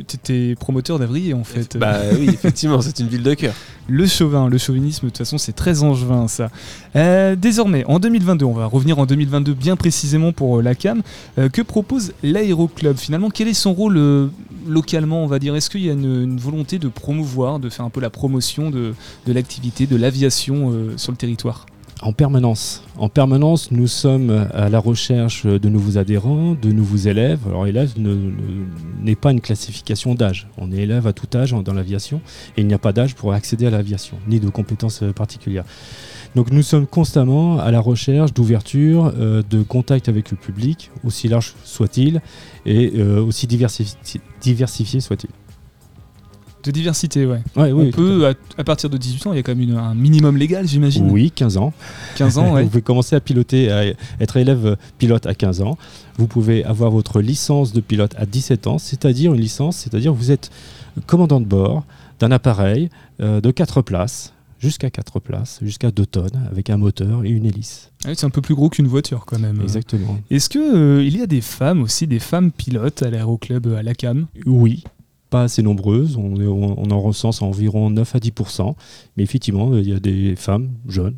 Tu 0.00 0.16
étais 0.16 0.54
promoteur 0.58 0.98
d'Avrier 0.98 1.34
en 1.34 1.44
fait. 1.44 1.76
Bah 1.76 1.98
oui, 2.18 2.28
effectivement, 2.28 2.80
c'est 2.80 2.98
une 2.98 3.08
ville 3.08 3.22
de 3.22 3.34
cœur. 3.34 3.54
Le 3.88 4.06
chauvin, 4.06 4.48
le 4.48 4.58
chauvinisme, 4.58 5.06
de 5.06 5.10
toute 5.10 5.18
façon, 5.18 5.38
c'est 5.38 5.52
très 5.52 5.82
angevin, 5.82 6.28
ça. 6.28 6.50
Euh, 6.94 7.34
désormais, 7.34 7.84
en 7.86 7.98
2022, 7.98 8.44
on 8.44 8.52
va 8.52 8.66
revenir 8.66 8.98
en 8.98 9.06
2022 9.06 9.54
bien 9.54 9.76
précisément 9.76 10.32
pour 10.32 10.58
euh, 10.58 10.62
la 10.62 10.74
CAM. 10.74 11.02
Euh, 11.38 11.48
que 11.48 11.62
propose 11.62 12.12
l'aéroclub 12.22 12.96
Finalement, 12.96 13.28
quel 13.30 13.48
est 13.48 13.54
son 13.54 13.72
rôle 13.72 14.30
localement, 14.68 15.24
on 15.24 15.26
va 15.26 15.38
dire? 15.38 15.56
Est-ce 15.56 15.68
qu'il 15.68 15.84
y 15.84 15.90
a 15.90 15.92
une, 15.92 16.22
une 16.22 16.38
volonté 16.38 16.78
de 16.78 16.88
promouvoir, 16.88 17.58
de 17.58 17.68
faire 17.68 17.84
un 17.84 17.90
peu 17.90 18.00
la 18.00 18.10
promotion 18.10 18.70
de, 18.70 18.94
de 19.26 19.32
l'activité, 19.32 19.86
de 19.86 19.96
l'aviation 19.96 20.72
sur 20.96 21.10
le 21.10 21.18
territoire? 21.18 21.66
En 22.04 22.12
permanence. 22.12 22.82
En 22.98 23.08
permanence, 23.08 23.70
nous 23.70 23.86
sommes 23.86 24.48
à 24.52 24.68
la 24.68 24.80
recherche 24.80 25.46
de 25.46 25.68
nouveaux 25.68 25.98
adhérents, 25.98 26.56
de 26.60 26.72
nouveaux 26.72 26.96
élèves. 26.96 27.38
Alors, 27.46 27.64
élève 27.68 27.92
ne- 27.96 28.12
ne- 28.14 28.34
n'est 29.04 29.14
pas 29.14 29.30
une 29.30 29.40
classification 29.40 30.16
d'âge. 30.16 30.48
On 30.58 30.72
est 30.72 30.78
élève 30.78 31.06
à 31.06 31.12
tout 31.12 31.28
âge 31.36 31.54
dans 31.64 31.72
l'aviation 31.72 32.20
et 32.56 32.62
il 32.62 32.66
n'y 32.66 32.74
a 32.74 32.78
pas 32.78 32.92
d'âge 32.92 33.14
pour 33.14 33.32
accéder 33.32 33.66
à 33.66 33.70
l'aviation, 33.70 34.16
ni 34.26 34.40
de 34.40 34.48
compétences 34.48 35.04
euh, 35.04 35.12
particulières. 35.12 35.64
Donc, 36.34 36.50
nous 36.50 36.62
sommes 36.62 36.88
constamment 36.88 37.60
à 37.60 37.70
la 37.70 37.78
recherche 37.78 38.34
d'ouverture, 38.34 39.12
euh, 39.16 39.42
de 39.48 39.62
contact 39.62 40.08
avec 40.08 40.32
le 40.32 40.36
public, 40.36 40.90
aussi 41.04 41.28
large 41.28 41.54
soit-il, 41.62 42.20
et 42.66 42.94
euh, 42.96 43.22
aussi 43.22 43.46
diversifi- 43.46 44.18
diversifié 44.40 44.98
soit-il. 45.00 45.30
De 46.62 46.70
diversité, 46.70 47.26
ouais. 47.26 47.40
Ouais, 47.56 47.72
oui, 47.72 47.88
on 47.88 47.90
peut, 47.90 48.26
à, 48.28 48.34
à 48.58 48.64
partir 48.64 48.88
de 48.88 48.96
18 48.96 49.26
ans, 49.26 49.32
il 49.32 49.36
y 49.36 49.38
a 49.38 49.42
quand 49.42 49.54
même 49.54 49.68
une- 49.68 49.76
un 49.76 49.94
minimum 49.94 50.36
légal, 50.36 50.66
j'imagine 50.68 51.10
Oui, 51.10 51.30
15 51.30 51.56
ans. 51.56 51.72
15 52.16 52.38
ans, 52.38 52.52
ouais. 52.54 52.62
Vous 52.62 52.68
pouvez 52.68 52.82
commencer 52.82 53.16
à 53.16 53.20
piloter, 53.20 53.70
à 53.70 53.84
être 54.20 54.36
élève 54.36 54.76
pilote 54.98 55.26
à 55.26 55.34
15 55.34 55.60
ans. 55.62 55.76
Vous 56.18 56.26
pouvez 56.26 56.64
avoir 56.64 56.90
votre 56.90 57.20
licence 57.20 57.72
de 57.72 57.80
pilote 57.80 58.14
à 58.16 58.26
17 58.26 58.66
ans, 58.66 58.78
c'est-à-dire 58.78 59.34
une 59.34 59.40
licence, 59.40 59.76
c'est-à-dire 59.78 60.12
vous 60.14 60.30
êtes 60.30 60.50
commandant 61.06 61.40
de 61.40 61.46
bord 61.46 61.84
d'un 62.20 62.30
appareil 62.30 62.90
euh, 63.20 63.40
de 63.40 63.50
4 63.50 63.82
places, 63.82 64.32
jusqu'à 64.60 64.90
4 64.90 65.18
places, 65.18 65.58
jusqu'à 65.62 65.90
2 65.90 66.06
tonnes, 66.06 66.46
avec 66.50 66.70
un 66.70 66.76
moteur 66.76 67.24
et 67.24 67.30
une 67.30 67.44
hélice. 67.46 67.90
Ah 68.04 68.10
oui, 68.10 68.14
c'est 68.16 68.26
un 68.26 68.30
peu 68.30 68.40
plus 68.42 68.54
gros 68.54 68.68
qu'une 68.68 68.86
voiture 68.86 69.24
quand 69.26 69.38
même. 69.40 69.60
Exactement. 69.60 70.18
Est-ce 70.30 70.48
que 70.48 70.58
euh, 71.00 71.02
il 71.04 71.16
y 71.18 71.22
a 71.22 71.26
des 71.26 71.40
femmes 71.40 71.82
aussi, 71.82 72.06
des 72.06 72.20
femmes 72.20 72.52
pilotes 72.52 73.02
à 73.02 73.10
l'aéroclub, 73.10 73.66
euh, 73.66 73.76
à 73.78 73.82
la 73.82 73.94
CAM? 73.94 74.26
Oui. 74.46 74.84
Pas 75.32 75.42
assez 75.44 75.62
nombreuses. 75.62 76.16
On, 76.16 76.90
en 76.90 77.00
recense 77.00 77.40
environ 77.40 77.88
9 77.90 78.14
à 78.14 78.18
10%. 78.18 78.74
Mais 79.16 79.24
effectivement, 79.24 79.76
il 79.76 79.88
y 79.88 79.94
a 79.94 79.98
des 79.98 80.36
femmes 80.36 80.68
jeunes, 80.86 81.16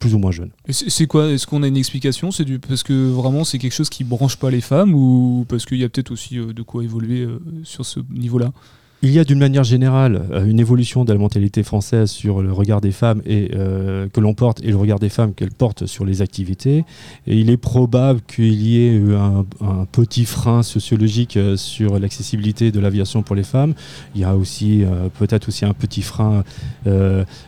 plus 0.00 0.14
ou 0.14 0.18
moins 0.18 0.32
jeunes. 0.32 0.50
C'est 0.68 1.06
quoi? 1.06 1.30
Est-ce 1.30 1.46
qu'on 1.46 1.62
a 1.62 1.68
une 1.68 1.76
explication? 1.76 2.32
C'est 2.32 2.58
parce 2.58 2.82
que 2.82 3.08
vraiment 3.08 3.44
c'est 3.44 3.58
quelque 3.58 3.72
chose 3.72 3.90
qui 3.90 4.02
branche 4.02 4.36
pas 4.36 4.50
les 4.50 4.60
femmes 4.60 4.92
ou 4.92 5.46
parce 5.48 5.64
qu'il 5.66 5.78
y 5.78 5.84
a 5.84 5.88
peut-être 5.88 6.10
aussi 6.10 6.36
euh, 6.36 6.52
de 6.52 6.62
quoi 6.62 6.82
évoluer 6.82 7.20
euh, 7.20 7.40
sur 7.62 7.86
ce 7.86 8.00
niveau-là? 8.10 8.52
Il 9.00 9.12
y 9.12 9.20
a 9.20 9.24
d'une 9.24 9.38
manière 9.38 9.62
générale 9.62 10.24
euh, 10.32 10.44
une 10.44 10.58
évolution 10.58 11.04
de 11.04 11.12
la 11.12 11.20
mentalité 11.20 11.62
française 11.62 12.10
sur 12.10 12.42
le 12.42 12.52
regard 12.52 12.80
des 12.80 12.90
femmes 12.90 13.22
et, 13.24 13.52
euh, 13.54 14.08
que 14.08 14.18
l'on 14.18 14.34
porte 14.34 14.60
et 14.64 14.70
le 14.70 14.76
regard 14.76 14.98
des 14.98 15.08
femmes 15.08 15.34
qu'elles 15.34 15.52
portent 15.52 15.86
sur 15.86 16.04
les 16.04 16.20
activités. 16.20 16.84
Et 17.28 17.36
il 17.36 17.48
est 17.48 17.56
probable 17.56 18.20
qu'il 18.26 18.60
y 18.60 18.80
ait 18.80 18.94
eu 18.94 19.14
un, 19.14 19.44
petit 19.92 20.24
frein 20.24 20.64
sociologique 20.64 21.36
euh, 21.36 21.56
sur 21.56 22.00
l'accessibilité 22.00 22.72
de 22.72 22.80
l'aviation 22.80 23.22
pour 23.22 23.36
les 23.36 23.44
femmes. 23.44 23.74
Il 24.16 24.20
y 24.20 24.24
a 24.24 24.36
aussi 24.36 24.84
peut-être 25.18 25.48
aussi 25.48 25.64
un 25.64 25.74
petit 25.74 26.02
frein 26.02 26.42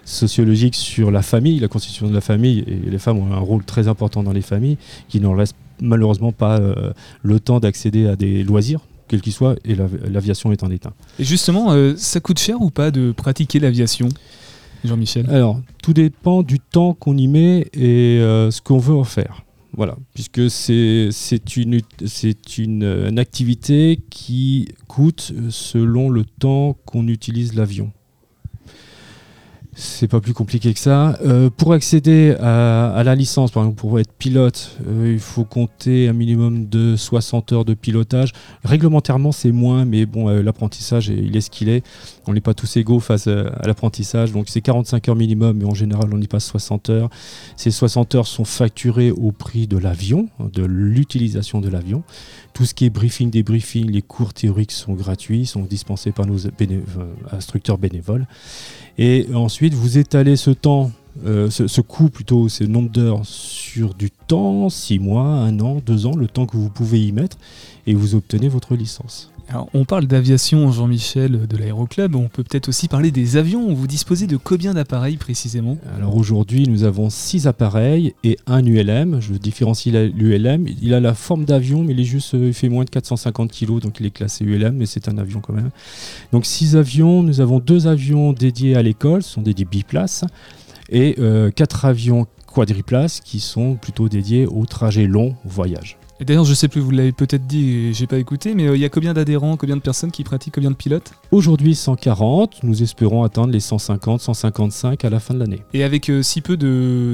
sociologique 0.04 0.76
sur 0.76 1.10
la 1.10 1.22
famille, 1.22 1.58
la 1.58 1.68
constitution 1.68 2.08
de 2.08 2.14
la 2.14 2.20
famille. 2.20 2.64
Et 2.68 2.90
les 2.90 2.98
femmes 2.98 3.18
ont 3.18 3.32
un 3.32 3.38
rôle 3.38 3.64
très 3.64 3.88
important 3.88 4.22
dans 4.22 4.32
les 4.32 4.42
familles 4.42 4.78
qui 5.08 5.20
n'en 5.20 5.34
laissent 5.34 5.54
malheureusement 5.80 6.32
pas 6.32 6.60
le 7.22 7.40
temps 7.40 7.60
d'accéder 7.60 8.06
à 8.06 8.16
des 8.16 8.44
loisirs, 8.44 8.80
quels 9.10 9.20
qu'ils 9.20 9.32
soient, 9.32 9.56
et 9.64 9.74
l'av- 9.74 9.98
l'aviation 10.08 10.52
est 10.52 10.62
en 10.62 10.70
état. 10.70 10.92
Et 11.18 11.24
justement, 11.24 11.72
euh, 11.72 11.94
ça 11.96 12.20
coûte 12.20 12.38
cher 12.38 12.62
ou 12.62 12.70
pas 12.70 12.90
de 12.92 13.10
pratiquer 13.10 13.58
l'aviation 13.58 14.08
Jean-Michel? 14.84 15.28
Alors, 15.28 15.60
tout 15.82 15.92
dépend 15.92 16.42
du 16.42 16.58
temps 16.60 16.94
qu'on 16.94 17.16
y 17.18 17.26
met 17.26 17.68
et 17.74 18.20
euh, 18.20 18.50
ce 18.50 18.62
qu'on 18.62 18.78
veut 18.78 18.94
en 18.94 19.04
faire. 19.04 19.42
Voilà, 19.76 19.96
puisque 20.14 20.50
c'est 20.50 21.10
une, 21.56 21.80
euh, 22.82 23.08
une 23.08 23.18
activité 23.18 24.00
qui 24.10 24.68
coûte 24.88 25.32
selon 25.50 26.08
le 26.08 26.24
temps 26.24 26.76
qu'on 26.86 27.06
utilise 27.08 27.54
l'avion. 27.54 27.92
C'est 29.82 30.08
pas 30.08 30.20
plus 30.20 30.34
compliqué 30.34 30.74
que 30.74 30.78
ça. 30.78 31.18
Euh, 31.24 31.48
pour 31.48 31.72
accéder 31.72 32.36
à, 32.38 33.02
la 33.02 33.14
licence, 33.14 33.50
par 33.50 33.62
exemple, 33.62 33.80
pour 33.80 33.98
être 33.98 34.12
pilote, 34.12 34.76
euh, 34.86 35.10
il 35.10 35.18
faut 35.18 35.44
compter 35.44 36.06
un 36.06 36.12
minimum 36.12 36.68
de 36.68 36.96
60 36.96 37.52
heures 37.52 37.64
de 37.64 37.72
pilotage. 37.72 38.32
Réglementairement, 38.62 39.32
c'est 39.32 39.52
moins, 39.52 39.86
mais 39.86 40.04
bon, 40.04 40.28
euh, 40.28 40.42
l'apprentissage, 40.42 41.08
il 41.08 41.34
est 41.34 41.40
ce 41.40 41.48
qu'il 41.48 41.70
est. 41.70 41.82
On 42.26 42.34
n'est 42.34 42.42
pas 42.42 42.52
tous 42.52 42.76
égaux 42.76 43.00
face 43.00 43.26
à, 43.26 43.66
l'apprentissage. 43.66 44.32
Donc, 44.32 44.50
c'est 44.50 44.60
45 44.60 45.08
heures 45.08 45.16
minimum, 45.16 45.56
mais 45.56 45.64
en 45.64 45.74
général, 45.74 46.10
on 46.12 46.20
y 46.20 46.26
passe 46.26 46.44
60 46.44 46.90
heures. 46.90 47.08
Ces 47.56 47.70
60 47.70 48.14
heures 48.16 48.26
sont 48.26 48.44
facturées 48.44 49.10
au 49.10 49.32
prix 49.32 49.66
de 49.66 49.78
l'avion, 49.78 50.28
de 50.40 50.62
l'utilisation 50.62 51.62
de 51.62 51.70
l'avion. 51.70 52.02
Tout 52.52 52.66
ce 52.66 52.74
qui 52.74 52.84
est 52.84 52.90
briefing, 52.90 53.30
débriefing, 53.30 53.90
les 53.90 54.02
cours 54.02 54.34
théoriques 54.34 54.72
sont 54.72 54.92
gratuits, 54.92 55.46
sont 55.46 55.62
dispensés 55.62 56.12
par 56.12 56.26
nos 56.26 56.38
instructeurs 57.32 57.78
bénévoles. 57.78 58.26
Et 58.98 59.26
ensuite, 59.34 59.69
vous 59.74 59.98
étalez 59.98 60.36
ce 60.36 60.50
temps, 60.50 60.90
euh, 61.24 61.50
ce, 61.50 61.66
ce 61.66 61.80
coût 61.80 62.08
plutôt, 62.08 62.48
ce 62.48 62.64
nombre 62.64 62.90
d'heures 62.90 63.24
sur 63.24 63.94
du 63.94 64.10
temps, 64.10 64.68
6 64.68 64.98
mois, 64.98 65.24
1 65.24 65.60
an, 65.60 65.80
2 65.84 66.06
ans, 66.06 66.16
le 66.16 66.26
temps 66.26 66.46
que 66.46 66.56
vous 66.56 66.70
pouvez 66.70 67.04
y 67.04 67.12
mettre, 67.12 67.36
et 67.86 67.94
vous 67.94 68.14
obtenez 68.14 68.48
votre 68.48 68.74
licence. 68.74 69.30
On 69.74 69.84
parle 69.84 70.06
d'aviation, 70.06 70.70
Jean-Michel, 70.70 71.46
de 71.46 71.56
l'Aéroclub. 71.56 72.14
On 72.14 72.28
peut 72.28 72.44
peut-être 72.44 72.68
aussi 72.68 72.86
parler 72.86 73.10
des 73.10 73.36
avions. 73.36 73.72
Vous 73.74 73.86
disposez 73.86 74.26
de 74.26 74.36
combien 74.36 74.74
d'appareils 74.74 75.16
précisément? 75.16 75.76
Alors 75.96 76.16
aujourd'hui, 76.16 76.68
nous 76.68 76.84
avons 76.84 77.10
6 77.10 77.46
appareils 77.46 78.14
et 78.22 78.38
un 78.46 78.64
ULM. 78.64 79.20
Je 79.20 79.34
différencie 79.34 79.92
l'ULM. 79.92 80.66
Il 80.80 80.94
a 80.94 81.00
la 81.00 81.14
forme 81.14 81.44
d'avion, 81.44 81.82
mais 81.82 81.92
il, 81.94 82.00
est 82.00 82.04
juste, 82.04 82.34
euh, 82.34 82.48
il 82.48 82.54
fait 82.54 82.68
moins 82.68 82.84
de 82.84 82.90
450 82.90 83.50
kg, 83.52 83.80
donc 83.80 83.98
il 83.98 84.06
est 84.06 84.10
classé 84.10 84.44
ULM, 84.44 84.76
mais 84.76 84.86
c'est 84.86 85.08
un 85.08 85.18
avion 85.18 85.40
quand 85.40 85.54
même. 85.54 85.70
Donc 86.32 86.46
6 86.46 86.76
avions. 86.76 87.22
Nous 87.22 87.40
avons 87.40 87.58
deux 87.58 87.86
avions 87.86 88.32
dédiés 88.32 88.76
à 88.76 88.82
l'école, 88.82 89.22
ce 89.22 89.30
sont 89.30 89.42
dédiés 89.42 89.64
biplaces, 89.64 90.24
et 90.90 91.16
4 91.54 91.84
avions 91.84 92.26
quadriplaces 92.46 93.20
qui 93.20 93.40
sont 93.40 93.74
plutôt 93.74 94.08
dédiés 94.08 94.46
au 94.46 94.66
trajet 94.66 95.06
long, 95.06 95.36
au 95.44 95.48
voyage. 95.48 95.99
Et 96.20 96.26
D'ailleurs, 96.26 96.44
je 96.44 96.52
sais 96.52 96.68
plus, 96.68 96.82
vous 96.82 96.90
l'avez 96.90 97.12
peut-être 97.12 97.46
dit 97.46 97.70
et 97.70 97.92
j'ai 97.94 98.06
pas 98.06 98.18
écouté, 98.18 98.54
mais 98.54 98.66
euh, 98.66 98.76
il 98.76 98.82
y 98.82 98.84
a 98.84 98.90
combien 98.90 99.14
d'adhérents, 99.14 99.56
combien 99.56 99.76
de 99.76 99.80
personnes 99.80 100.10
qui 100.10 100.22
pratiquent, 100.22 100.54
combien 100.54 100.70
de 100.70 100.76
pilotes? 100.76 101.12
Aujourd'hui 101.32 101.74
140, 101.74 102.62
nous 102.62 102.82
espérons 102.82 103.22
atteindre 103.22 103.54
les 103.54 103.60
150, 103.60 104.20
155 104.20 105.02
à 105.02 105.08
la 105.08 105.18
fin 105.18 105.32
de 105.32 105.38
l'année. 105.38 105.62
Et 105.72 105.82
avec 105.82 106.10
euh, 106.10 106.22
si 106.22 106.42
peu 106.42 106.58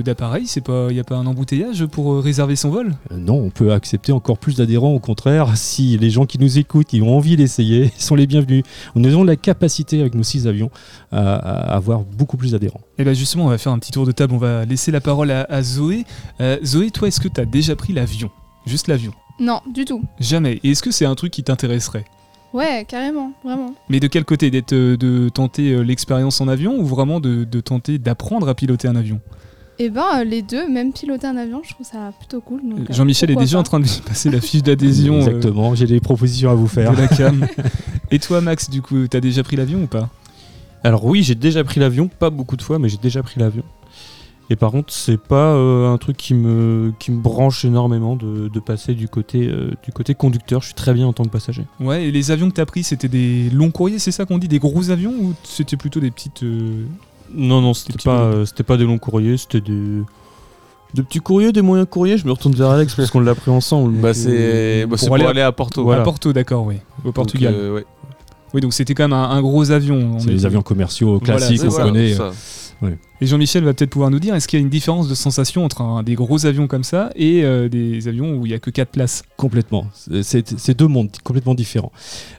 d'appareils, 0.02 0.48
il 0.56 0.92
n'y 0.92 0.98
a 0.98 1.04
pas 1.04 1.14
un 1.14 1.26
embouteillage 1.26 1.86
pour 1.86 2.14
euh, 2.14 2.18
réserver 2.18 2.56
son 2.56 2.70
vol? 2.70 2.96
Non, 3.16 3.34
on 3.34 3.50
peut 3.50 3.72
accepter 3.72 4.10
encore 4.10 4.38
plus 4.38 4.56
d'adhérents. 4.56 4.92
Au 4.92 4.98
contraire, 4.98 5.52
si 5.56 5.96
les 5.98 6.10
gens 6.10 6.26
qui 6.26 6.40
nous 6.40 6.58
écoutent, 6.58 6.88
qui 6.88 7.00
ont 7.00 7.16
envie 7.16 7.36
d'essayer, 7.36 7.92
sont 7.98 8.16
les 8.16 8.26
bienvenus. 8.26 8.64
Nous 8.96 9.08
avons 9.08 9.22
la 9.22 9.36
capacité 9.36 10.00
avec 10.00 10.16
nos 10.16 10.24
six 10.24 10.48
avions 10.48 10.70
à, 11.12 11.36
à 11.36 11.76
avoir 11.76 12.00
beaucoup 12.00 12.36
plus 12.36 12.50
d'adhérents. 12.50 12.80
Et 12.98 13.04
bien 13.04 13.12
justement, 13.12 13.44
on 13.44 13.50
va 13.50 13.58
faire 13.58 13.70
un 13.70 13.78
petit 13.78 13.92
tour 13.92 14.04
de 14.04 14.10
table, 14.10 14.34
on 14.34 14.38
va 14.38 14.64
laisser 14.64 14.90
la 14.90 15.00
parole 15.00 15.30
à, 15.30 15.44
à 15.48 15.62
Zoé. 15.62 16.04
Zoé, 16.64 16.90
toi, 16.90 17.06
est-ce 17.06 17.20
que 17.20 17.28
tu 17.28 17.40
as 17.40 17.46
déjà 17.46 17.76
pris 17.76 17.92
l'avion? 17.92 18.32
Juste 18.66 18.88
l'avion 18.88 19.12
Non, 19.40 19.60
du 19.72 19.84
tout. 19.84 20.02
Jamais. 20.20 20.60
Et 20.64 20.70
est-ce 20.70 20.82
que 20.82 20.90
c'est 20.90 21.06
un 21.06 21.14
truc 21.14 21.32
qui 21.32 21.42
t'intéresserait? 21.42 22.04
Ouais, 22.52 22.84
carrément, 22.88 23.32
vraiment. 23.44 23.74
Mais 23.88 24.00
de 24.00 24.06
quel 24.06 24.24
côté? 24.24 24.50
D'être, 24.50 24.72
euh, 24.72 24.96
De 24.96 25.28
tenter 25.28 25.72
euh, 25.72 25.82
l'expérience 25.82 26.40
en 26.40 26.48
avion 26.48 26.78
ou 26.78 26.86
vraiment 26.86 27.20
de, 27.20 27.44
de 27.44 27.60
tenter 27.60 27.98
d'apprendre 27.98 28.48
à 28.48 28.54
piloter 28.54 28.88
un 28.88 28.96
avion? 28.96 29.20
Et 29.78 29.90
ben 29.90 30.04
euh, 30.20 30.24
les 30.24 30.40
deux, 30.40 30.66
même 30.70 30.92
piloter 30.92 31.26
un 31.26 31.36
avion, 31.36 31.60
je 31.62 31.74
trouve 31.74 31.84
ça 31.86 32.10
plutôt 32.18 32.40
cool. 32.40 32.62
donc, 32.66 32.78
euh, 32.88 32.92
Jean-Michel 32.94 33.30
est 33.30 33.34
pourquoi 33.34 33.44
déjà 33.44 33.58
en 33.58 33.62
pas. 33.62 33.68
train 33.68 33.80
de 33.80 33.86
passer 34.08 34.30
la 34.30 34.40
fiche 34.40 34.62
d'adhésion 34.62 35.16
euh, 35.16 35.18
Exactement, 35.18 35.74
j'ai 35.74 35.86
des 35.86 36.00
propositions 36.00 36.50
à 36.50 36.54
vous 36.54 36.66
faire. 36.66 36.92
de 36.92 37.02
la 37.02 37.08
cam. 37.08 37.46
Et 38.10 38.18
toi, 38.18 38.40
Max, 38.40 38.70
du 38.70 38.80
coup, 38.80 39.06
t'as 39.06 39.20
déjà 39.20 39.42
pris 39.42 39.56
l'avion 39.56 39.82
ou 39.82 39.86
pas? 39.86 40.08
Alors 40.82 41.04
oui, 41.04 41.22
j'ai 41.22 41.34
déjà 41.34 41.62
pris 41.62 41.78
l'avion, 41.78 42.08
pas 42.08 42.30
beaucoup 42.30 42.56
de 42.56 42.62
fois, 42.62 42.78
mais 42.78 42.88
j'ai 42.88 42.96
déjà 42.96 43.22
pris 43.22 43.38
l'avion. 43.38 43.64
Et 44.48 44.54
par 44.56 44.70
contre, 44.70 44.92
c'est 44.92 45.20
pas 45.20 45.54
euh, 45.54 45.92
un 45.92 45.98
truc 45.98 46.16
qui 46.16 46.32
me, 46.34 46.92
qui 47.00 47.10
me 47.10 47.20
branche 47.20 47.64
énormément 47.64 48.14
de, 48.14 48.46
de 48.48 48.60
passer 48.60 48.94
du 48.94 49.08
côté, 49.08 49.48
euh, 49.48 49.72
du 49.82 49.90
côté 49.92 50.14
conducteur. 50.14 50.60
Je 50.60 50.66
suis 50.66 50.74
très 50.74 50.94
bien 50.94 51.06
en 51.06 51.12
tant 51.12 51.24
que 51.24 51.30
passager. 51.30 51.64
Ouais, 51.80 52.04
et 52.06 52.10
les 52.12 52.30
avions 52.30 52.48
que 52.48 52.54
t'as 52.54 52.64
pris, 52.66 52.84
c'était 52.84 53.08
des 53.08 53.50
longs 53.50 53.72
courriers, 53.72 53.98
c'est 53.98 54.12
ça 54.12 54.24
qu'on 54.24 54.38
dit? 54.38 54.46
Des 54.46 54.60
gros 54.60 54.90
avions 54.90 55.10
ou 55.20 55.34
c'était 55.42 55.76
plutôt 55.76 55.98
des 55.98 56.12
petites. 56.12 56.44
euh, 56.44 56.84
Non, 57.34 57.60
non, 57.60 57.70
Des 57.70 57.74
c'était 57.74 57.92
petits 57.94 58.04
pas, 58.06 58.20
euh, 58.20 58.44
c'était 58.44 58.62
pas 58.62 58.76
des 58.76 58.84
longs 58.84 58.98
courriers, 58.98 59.36
c'était 59.36 59.60
des, 59.60 60.02
des 60.94 61.02
petits 61.02 61.18
courriers, 61.18 61.50
des 61.50 61.62
moyens 61.62 61.88
courriers. 61.90 62.16
Je 62.16 62.24
me 62.26 62.30
retourne 62.30 62.54
vers 62.54 62.70
Alex 62.70 62.94
parce 62.94 63.10
qu'on 63.10 63.18
l'a 63.20 63.34
pris 63.34 63.50
ensemble. 63.50 63.94
Bah, 63.98 64.14
c'est 64.14 64.86
bah, 64.86 64.96
c'est 64.96 65.06
pour 65.08 65.08
pour, 65.08 65.14
aller 65.16 65.24
aller 65.26 65.40
à- 65.40 65.50
Porto. 65.50 65.82
Voilà. 65.82 66.02
À 66.02 66.04
Porto, 66.04 66.32
d'accord, 66.32 66.64
oui. 66.66 66.76
Au 67.00 67.06
Donc, 67.06 67.14
Portugal. 67.14 67.52
euh, 67.56 67.74
ouais. 67.74 67.84
Oui, 68.54 68.60
donc 68.60 68.74
c'était 68.74 68.94
quand 68.94 69.02
même 69.04 69.12
un, 69.12 69.28
un 69.30 69.42
gros 69.42 69.72
avion. 69.72 70.12
On 70.14 70.18
C'est 70.20 70.28
est- 70.28 70.32
les 70.34 70.46
avions 70.46 70.62
commerciaux 70.62 71.18
classiques 71.18 71.58
c'est 71.58 71.66
qu'on 71.66 71.72
ça, 71.72 71.82
connaît. 71.82 72.14
ça. 72.14 72.30
Jean-Michel 73.22 73.64
va 73.64 73.72
peut-être 73.72 73.90
pouvoir 73.90 74.10
nous 74.10 74.18
dire 74.18 74.34
est-ce 74.34 74.46
qu'il 74.46 74.58
y 74.58 74.62
a 74.62 74.64
une 74.64 74.68
différence 74.70 75.08
de 75.08 75.14
sensation 75.14 75.64
entre 75.64 75.80
un- 75.80 76.02
des 76.02 76.14
gros 76.14 76.44
avions 76.44 76.66
comme 76.66 76.84
ça 76.84 77.10
et 77.16 77.44
euh, 77.44 77.68
des 77.68 78.08
avions 78.08 78.34
où 78.36 78.44
il 78.44 78.52
y 78.52 78.54
a 78.54 78.58
que 78.58 78.70
4 78.70 78.90
places? 78.90 79.22
Complètement. 79.38 79.86
C'est- 80.22 80.74
deux 80.78 80.86
mondes 80.86 81.10
complètement 81.24 81.54
différents. 81.54 81.92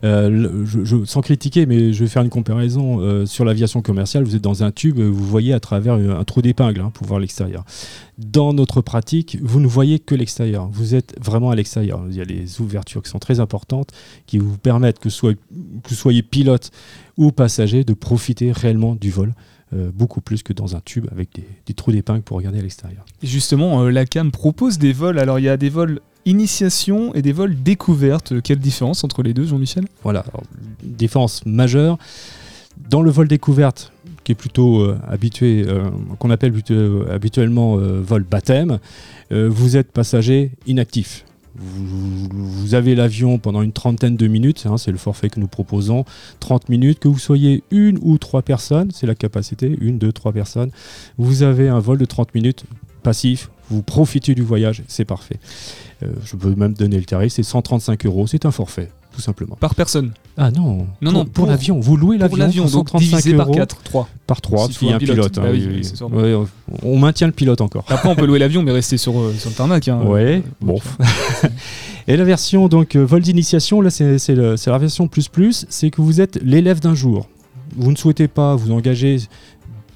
Euh, 0.03 0.65
je- 0.83 1.03
sans 1.05 1.21
critiquer, 1.21 1.65
mais 1.65 1.93
je 1.93 2.03
vais 2.03 2.09
faire 2.09 2.21
une 2.21 2.29
comparaison. 2.29 2.99
euh, 3.01 3.25
sur 3.25 3.43
l'aviation 3.45 3.81
commerciale, 3.81 4.23
vous 4.23 4.35
êtes 4.35 4.41
dans 4.41 4.63
un 4.63 4.71
tube, 4.71 4.99
vous 4.99 5.25
voyez 5.25 5.53
à 5.53 5.59
travers 5.59 5.95
un 5.95 6.23
trou 6.23 6.41
d'épingle 6.41 6.81
hein, 6.81 6.91
pour 6.93 7.07
voir 7.07 7.19
l'extérieur. 7.19 7.63
Dans 8.17 8.53
notre 8.53 8.81
pratique, 8.81 9.37
vous 9.41 9.59
ne 9.59 9.67
voyez 9.67 9.99
que 9.99 10.13
l'extérieur. 10.15 10.67
Vous 10.71 10.93
êtes 10.95 11.15
vraiment 11.23 11.49
à 11.51 11.55
l'extérieur. 11.55 12.01
Il 12.09 12.15
y 12.15 12.21
a 12.21 12.23
les 12.23 12.59
ouvertures 12.61 13.01
qui 13.01 13.09
sont 13.09 13.19
très 13.19 13.39
importantes, 13.39 13.89
qui 14.25 14.37
vous 14.37 14.57
permettent, 14.57 14.99
que, 14.99 15.09
soit, 15.09 15.33
que 15.33 15.89
vous 15.89 15.95
soyez 15.95 16.21
pilote 16.23 16.71
ou 17.17 17.31
passager, 17.31 17.83
de 17.83 17.93
profiter 17.93 18.51
réellement 18.51 18.95
du 18.95 19.09
vol. 19.11 19.33
euh, 19.73 19.89
beaucoup 19.93 20.21
plus 20.21 20.43
que 20.43 20.53
dans 20.53 20.75
un 20.75 20.79
tube 20.79 21.07
avec 21.11 21.33
des, 21.35 21.47
des 21.65 21.73
trous 21.73 21.91
d'épingle 21.91 22.21
pour 22.21 22.37
regarder 22.37 22.59
à 22.59 22.61
l'extérieur. 22.61 23.05
Justement, 23.21 23.81
euh, 23.81 23.89
la 23.89 24.05
CAM 24.05 24.31
propose 24.31 24.77
des 24.77 24.93
vols. 24.93 25.19
Alors 25.19 25.39
il 25.39 25.45
y 25.45 25.49
a 25.49 25.57
des 25.57 25.69
vols 25.69 25.99
initiation 26.25 27.13
et 27.15 27.21
des 27.21 27.31
vols 27.31 27.61
découverte. 27.63 28.41
Quelle 28.41 28.59
différence 28.59 29.03
entre 29.03 29.23
les 29.23 29.33
deux, 29.33 29.45
Jean-Michel? 29.45 29.85
Voilà, 30.03 30.19
alors, 30.21 30.43
différence 30.83 31.45
majeure. 31.45 31.97
Dans 32.89 33.01
le 33.01 33.09
vol 33.09 33.27
découverte, 33.27 33.91
qui 34.27 34.33
est 34.33 34.35
plutôt 34.35 34.81
euh, 34.81 34.99
habitué, 35.07 35.63
euh, 35.65 35.89
qu'on 36.19 36.29
appelle 36.29 36.51
plutôt, 36.51 36.73
euh, 36.73 37.07
habituellement 37.09 37.77
vol 37.77 38.23
baptême, 38.23 38.79
vous 39.31 39.75
êtes 39.77 39.91
passager 39.91 40.51
inactif. 40.67 41.25
Vous, 41.59 42.75
avez 42.75 42.95
l'avion 42.95 43.39
pendant 43.39 43.61
une 43.61 43.71
trentaine 43.71 44.15
de 44.15 44.27
minutes, 44.27 44.65
hein, 44.65 44.77
c'est 44.77 44.91
le 44.91 44.97
forfait 44.97 45.29
que 45.29 45.39
nous 45.39 45.47
proposons, 45.47 46.05
30 46.39 46.69
minutes, 46.69 46.99
que 46.99 47.07
vous 47.07 47.17
soyez 47.17 47.63
une 47.71 47.97
ou 48.01 48.17
trois 48.17 48.41
personnes, 48.41 48.91
c'est 48.91 49.07
la 49.07 49.15
capacité, 49.15 49.75
une, 49.81 49.97
deux, 49.97 50.11
trois 50.11 50.33
personnes, 50.33 50.69
vous 51.17 51.43
avez 51.43 51.69
un 51.69 51.79
vol 51.79 51.97
de 51.97 52.05
30 52.05 52.35
minutes 52.35 52.65
passif, 53.01 53.49
vous 53.69 53.81
profitez 53.81 54.35
du 54.35 54.43
voyage, 54.43 54.83
c'est 54.87 55.05
parfait. 55.05 55.39
Euh, 56.03 56.13
je 56.25 56.35
peux 56.35 56.53
même 56.53 56.73
donner 56.73 56.97
le 56.97 57.05
tarif, 57.05 57.33
c'est 57.33 57.43
135 57.43 58.05
euros, 58.05 58.27
c'est 58.27 58.45
un 58.45 58.51
forfait, 58.51 58.91
tout 59.13 59.21
simplement. 59.21 59.55
Par 59.55 59.73
personne. 59.73 60.11
Ah 60.39 60.51
non, 60.51 60.77
Non, 60.77 60.85
pour, 61.01 61.11
non, 61.11 61.23
pour 61.25 61.33
pour- 61.33 61.45
l'avion, 61.47 61.79
vous 61.79 61.97
louez 61.97 62.17
Pour 62.19 62.37
l'avion 62.37 62.37
l'avion, 62.37 62.63
pour 62.63 62.71
donc 62.71 62.89
135 62.89 63.17
divisé 63.17 63.35
par 63.35 63.47
euros 63.47 63.55
4, 63.57 63.81
3. 63.83 64.07
par 64.27 64.39
3 64.41 64.69
S'il 64.71 64.87
y 64.87 64.91
a 64.91 64.95
un 64.95 64.99
pilote. 64.99 65.15
pilote. 65.15 65.37
hein, 65.39 65.41
Bah 65.43 65.49
oui, 65.51 65.67
oui, 65.67 65.81
oui. 65.81 66.15
Ouais, 66.15 66.33
on- 66.35 66.47
on 66.83 66.99
maintient 66.99 67.25
le 67.27 67.33
pilote 67.33 67.59
encore. 67.61 67.85
Après, 67.87 68.07
on 68.07 68.15
peut 68.15 68.25
louer 68.27 68.37
l'avion, 68.37 68.61
mais 68.61 68.71
rester 68.71 68.97
sur, 68.97 69.19
euh, 69.19 69.33
sur 69.37 69.49
le 69.49 69.55
tarmac. 69.55 69.87
Hein. 69.87 70.01
Ouais, 70.03 70.37
Euh, 70.37 70.41
bon. 70.61 70.79
Et 72.07 72.15
la 72.15 72.23
version 72.23 72.67
donc 72.67 72.95
euh, 72.95 73.03
vol 73.05 73.21
d'initiation, 73.21 73.81
là 73.81 73.89
c'est 73.89 74.17
c'est 74.17 74.35
le- 74.35 74.55
c'est 74.57 74.69
la 74.69 74.77
version 74.77 75.07
plus 75.07 75.27
plus, 75.27 75.65
c'est 75.69 75.89
que 75.89 76.01
vous 76.01 76.21
êtes 76.21 76.39
l'élève 76.43 76.79
d'un 76.79 76.93
jour. 76.93 77.27
Vous 77.75 77.91
ne 77.91 77.97
souhaitez 77.97 78.27
pas 78.27 78.55
vous 78.55 78.71
engager 78.71 79.17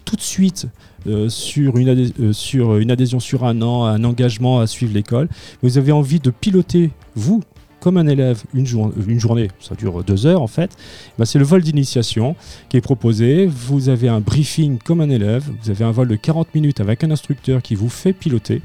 tout 0.03 0.15
de 0.15 0.21
suite 0.21 0.67
euh, 1.07 1.29
sur, 1.29 1.77
une 1.77 1.87
adhé- 1.87 2.13
euh, 2.19 2.33
sur 2.33 2.77
une 2.77 2.91
adhésion 2.91 3.19
sur 3.19 3.45
un 3.45 3.61
an, 3.61 3.85
un 3.85 4.03
engagement 4.03 4.59
à 4.59 4.67
suivre 4.67 4.93
l'école. 4.93 5.29
Vous 5.63 5.77
avez 5.77 5.91
envie 5.91 6.19
de 6.19 6.29
piloter, 6.31 6.91
vous, 7.15 7.41
comme 7.81 7.97
un 7.97 8.07
élève, 8.07 8.41
une, 8.53 8.65
jour- 8.65 8.93
une 9.07 9.19
journée, 9.19 9.49
ça 9.59 9.75
dure 9.75 10.03
deux 10.05 10.25
heures 10.25 10.41
en 10.41 10.47
fait, 10.47 10.71
Ben, 11.19 11.25
c'est 11.25 11.39
le 11.39 11.43
vol 11.45 11.61
d'initiation 11.61 12.35
qui 12.69 12.77
est 12.77 12.81
proposé. 12.81 13.45
Vous 13.47 13.89
avez 13.89 14.07
un 14.07 14.21
briefing 14.21 14.77
comme 14.77 15.01
un 15.01 15.09
élève, 15.09 15.43
vous 15.61 15.69
avez 15.69 15.83
un 15.83 15.91
vol 15.91 16.07
de 16.07 16.15
40 16.15 16.55
minutes 16.55 16.79
avec 16.79 17.03
un 17.03 17.11
instructeur 17.11 17.61
qui 17.61 17.75
vous 17.75 17.89
fait 17.89 18.13
piloter. 18.13 18.61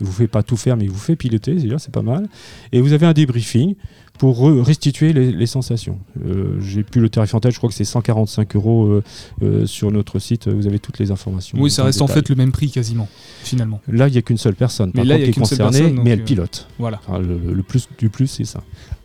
Il 0.00 0.06
vous 0.06 0.12
fait 0.12 0.28
pas 0.28 0.42
tout 0.42 0.56
faire, 0.56 0.76
mais 0.76 0.84
il 0.84 0.90
vous 0.90 0.98
fait 0.98 1.16
piloter, 1.16 1.56
c'est 1.78 1.90
pas 1.92 2.02
mal. 2.02 2.28
Et 2.72 2.80
vous 2.80 2.92
avez 2.92 3.06
un 3.06 3.12
débriefing 3.12 3.74
pour 4.18 4.38
re- 4.40 4.60
restituer 4.60 5.12
les, 5.12 5.32
les 5.32 5.46
sensations. 5.46 5.98
Euh, 6.26 6.60
J'ai 6.60 6.82
plus 6.82 7.00
le 7.00 7.08
tarif 7.08 7.34
en 7.34 7.40
tête, 7.40 7.52
je 7.52 7.58
crois 7.58 7.68
que 7.70 7.74
c'est 7.74 7.84
145 7.84 8.56
euros 8.56 8.86
euh, 8.86 9.02
euh, 9.42 9.66
sur 9.66 9.90
notre 9.90 10.18
site. 10.18 10.48
Vous 10.48 10.66
avez 10.66 10.78
toutes 10.78 10.98
les 10.98 11.10
informations. 11.10 11.56
Oui, 11.60 11.70
ça 11.70 11.84
reste 11.84 12.02
en 12.02 12.06
détail. 12.06 12.22
fait 12.22 12.28
le 12.30 12.34
même 12.36 12.52
prix 12.52 12.70
quasiment, 12.70 13.08
finalement. 13.42 13.80
Là, 13.88 14.08
il 14.08 14.12
n'y 14.12 14.18
a 14.18 14.22
qu'une 14.22 14.36
seule 14.38 14.54
personne. 14.54 14.90
Mais 14.94 15.00
Par 15.00 15.04
là, 15.06 15.18
il 15.18 15.28
y 15.28 15.30
contre, 15.30 15.30
a 15.30 15.32
qui 15.32 15.38
est 15.38 15.58
concernée, 15.64 15.78
personne, 15.88 16.00
mais 16.04 16.10
elle 16.10 16.20
euh, 16.20 16.24
pilote. 16.24 16.68
Voilà. 16.78 17.00
Enfin, 17.06 17.18
le, 17.20 17.38
le 17.54 17.62
plus 17.62 17.88
du 17.98 18.10
plus, 18.10 18.26
c'est 18.26 18.44
ça. 18.44 18.62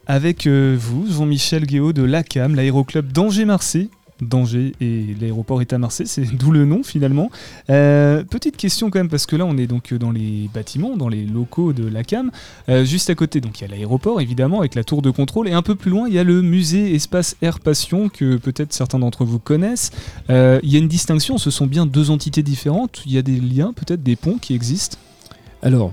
Avec 0.07 0.47
euh, 0.47 0.75
vous, 0.77 1.05
Jean-Michel 1.09 1.65
Guéot 1.65 1.93
de 1.93 2.03
l'ACAM, 2.03 2.55
l'aéroclub 2.55 3.11
d'Angers-Marseille. 3.11 3.89
d'Angers 4.27 4.73
et 4.81 5.15
l'aéroport 5.19 5.61
est 5.61 5.73
à 5.73 5.77
Marseille, 5.77 6.07
c'est 6.07 6.25
d'où 6.35 6.51
le 6.51 6.65
nom 6.65 6.83
finalement. 6.83 7.29
Euh, 7.69 8.23
petite 8.23 8.57
question 8.57 8.89
quand 8.89 8.99
même, 8.99 9.09
parce 9.09 9.25
que 9.25 9.35
là 9.35 9.45
on 9.45 9.57
est 9.57 9.67
donc 9.67 9.93
dans 9.93 10.11
les 10.11 10.49
bâtiments, 10.53 10.97
dans 10.97 11.09
les 11.09 11.25
locaux 11.25 11.73
de 11.73 11.87
l'ACAM. 11.87 12.31
Euh, 12.69 12.85
juste 12.85 13.09
à 13.09 13.15
côté, 13.15 13.41
donc 13.41 13.59
il 13.59 13.63
y 13.63 13.65
a 13.65 13.69
l'aéroport 13.69 14.21
évidemment 14.21 14.59
avec 14.59 14.75
la 14.75 14.83
tour 14.83 15.01
de 15.01 15.09
contrôle, 15.09 15.47
et 15.47 15.53
un 15.53 15.61
peu 15.61 15.75
plus 15.75 15.91
loin 15.91 16.07
il 16.07 16.13
y 16.13 16.19
a 16.19 16.23
le 16.23 16.41
musée 16.41 16.95
Espace 16.95 17.35
Air 17.41 17.59
Passion 17.59 18.09
que 18.09 18.37
peut-être 18.37 18.73
certains 18.73 18.99
d'entre 18.99 19.25
vous 19.25 19.39
connaissent. 19.39 19.91
Euh, 20.29 20.59
il 20.63 20.71
y 20.71 20.75
a 20.75 20.79
une 20.79 20.87
distinction, 20.87 21.37
ce 21.37 21.51
sont 21.51 21.67
bien 21.67 21.85
deux 21.85 22.09
entités 22.09 22.43
différentes, 22.43 23.03
il 23.05 23.13
y 23.13 23.17
a 23.17 23.21
des 23.21 23.39
liens, 23.39 23.73
peut-être 23.73 24.03
des 24.03 24.15
ponts 24.15 24.37
qui 24.39 24.53
existent. 24.53 24.97
Alors, 25.61 25.91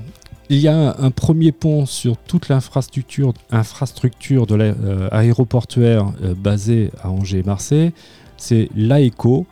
il 0.52 0.58
y 0.58 0.66
a 0.66 0.96
un 0.98 1.10
premier 1.12 1.52
pont 1.52 1.86
sur 1.86 2.16
toute 2.16 2.48
l'infrastructure 2.48 3.32
infrastructure 3.52 4.48
de 4.48 4.56
l'aéroportuaire 4.56 6.12
basée 6.36 6.90
à 7.04 7.10
Angers-Marseille. 7.10 7.92
C'est 8.40 8.68
l'AECO, 8.74 9.46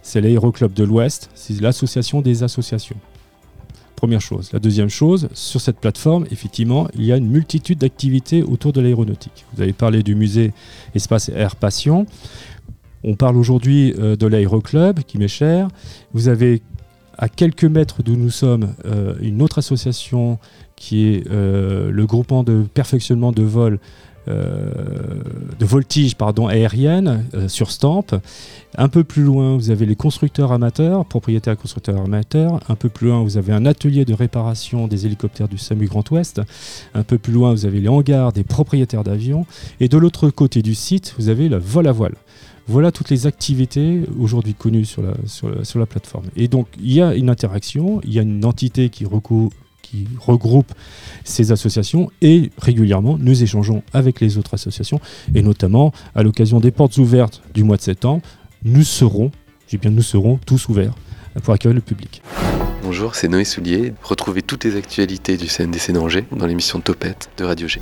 c'est 0.00 0.20
l'aéroclub 0.20 0.72
de 0.72 0.84
l'Ouest, 0.84 1.28
c'est 1.34 1.60
l'association 1.60 2.22
des 2.22 2.42
associations. 2.42 2.96
Première 3.96 4.20
chose. 4.20 4.50
La 4.52 4.60
deuxième 4.60 4.88
chose, 4.88 5.28
sur 5.34 5.60
cette 5.60 5.80
plateforme, 5.80 6.24
effectivement, 6.30 6.86
il 6.94 7.04
y 7.04 7.12
a 7.12 7.16
une 7.16 7.28
multitude 7.28 7.78
d'activités 7.78 8.44
autour 8.44 8.72
de 8.72 8.80
l'aéronautique. 8.80 9.44
Vous 9.52 9.60
avez 9.60 9.72
parlé 9.72 10.04
du 10.04 10.14
musée 10.14 10.52
Espace 10.94 11.30
Air 11.30 11.56
Passion. 11.56 12.06
On 13.02 13.16
parle 13.16 13.36
aujourd'hui 13.36 13.92
euh, 13.98 14.14
de 14.14 14.26
l'aéroclub, 14.28 15.00
qui 15.00 15.18
m'est 15.18 15.26
cher. 15.26 15.66
Vous 16.12 16.28
avez 16.28 16.62
à 17.16 17.28
quelques 17.28 17.64
mètres 17.64 18.04
d'où 18.04 18.14
nous 18.14 18.30
sommes 18.30 18.72
euh, 18.86 19.14
une 19.20 19.42
autre 19.42 19.58
association 19.58 20.38
qui 20.76 21.08
est 21.08 21.28
euh, 21.28 21.90
le 21.90 22.06
groupement 22.06 22.44
de 22.44 22.62
perfectionnement 22.72 23.32
de 23.32 23.42
vol 23.42 23.80
de 24.28 25.64
voltige 25.64 26.14
pardon, 26.16 26.46
aérienne 26.46 27.24
euh, 27.34 27.48
sur 27.48 27.70
Stamp. 27.70 28.06
Un 28.76 28.88
peu 28.88 29.02
plus 29.02 29.22
loin, 29.22 29.56
vous 29.56 29.70
avez 29.70 29.86
les 29.86 29.96
constructeurs 29.96 30.52
amateurs, 30.52 31.04
propriétaires 31.06 31.56
constructeurs 31.56 32.00
amateurs. 32.00 32.60
Un 32.68 32.74
peu 32.74 32.88
plus 32.88 33.08
loin, 33.08 33.22
vous 33.22 33.36
avez 33.38 33.52
un 33.52 33.66
atelier 33.66 34.04
de 34.04 34.14
réparation 34.14 34.86
des 34.86 35.06
hélicoptères 35.06 35.48
du 35.48 35.58
SAMU 35.58 35.86
Grand 35.86 36.08
Ouest. 36.10 36.42
Un 36.94 37.02
peu 37.02 37.18
plus 37.18 37.32
loin, 37.32 37.52
vous 37.52 37.66
avez 37.66 37.80
les 37.80 37.88
hangars 37.88 38.32
des 38.32 38.44
propriétaires 38.44 39.04
d'avions. 39.04 39.46
Et 39.80 39.88
de 39.88 39.96
l'autre 39.96 40.30
côté 40.30 40.62
du 40.62 40.74
site, 40.74 41.14
vous 41.18 41.28
avez 41.28 41.48
le 41.48 41.56
vol 41.56 41.86
à 41.88 41.92
voile. 41.92 42.14
Voilà 42.66 42.92
toutes 42.92 43.08
les 43.08 43.26
activités 43.26 44.02
aujourd'hui 44.20 44.52
connues 44.52 44.84
sur 44.84 45.02
la, 45.02 45.86
plateforme. 45.86 46.26
Et 46.36 46.48
donc, 46.48 46.68
il 46.78 46.92
y 46.92 47.00
a 47.00 47.14
une 47.14 47.30
interaction, 47.30 48.02
il 48.04 48.12
y 48.12 48.18
a 48.18 48.22
une 48.22 48.44
entité 48.44 48.90
qui, 48.90 49.06
recou- 49.06 49.50
qui 49.82 50.06
regroupe 50.18 50.72
ces 51.24 51.52
associations 51.52 52.10
et 52.20 52.50
régulièrement, 52.58 53.16
nous 53.18 53.42
échangeons 53.42 53.82
avec 53.92 54.20
les 54.20 54.38
autres 54.38 54.54
associations 54.54 55.00
et 55.34 55.42
notamment 55.42 55.92
à 56.14 56.22
l'occasion 56.22 56.60
des 56.60 56.70
portes 56.70 56.96
ouvertes 56.98 57.42
du 57.54 57.64
mois 57.64 57.76
de 57.76 57.82
septembre, 57.82 58.22
nous 58.64 58.82
serons, 58.82 59.30
j'ai 59.68 59.78
bien 59.78 59.90
nous 59.90 60.02
serons 60.02 60.38
tous 60.44 60.68
ouverts 60.68 60.94
pour 61.42 61.54
accueillir 61.54 61.74
le 61.74 61.80
public. 61.80 62.22
Bonjour, 62.82 63.14
c'est 63.14 63.28
Noé 63.28 63.44
Soulier. 63.44 63.92
Retrouvez 64.02 64.42
toutes 64.42 64.64
les 64.64 64.76
actualités 64.76 65.36
du 65.36 65.46
CNDC 65.46 65.92
d'Angers 65.92 66.24
dans 66.32 66.46
l'émission 66.46 66.80
Topette 66.80 67.30
de 67.36 67.44
Radio 67.44 67.68
G. 67.68 67.80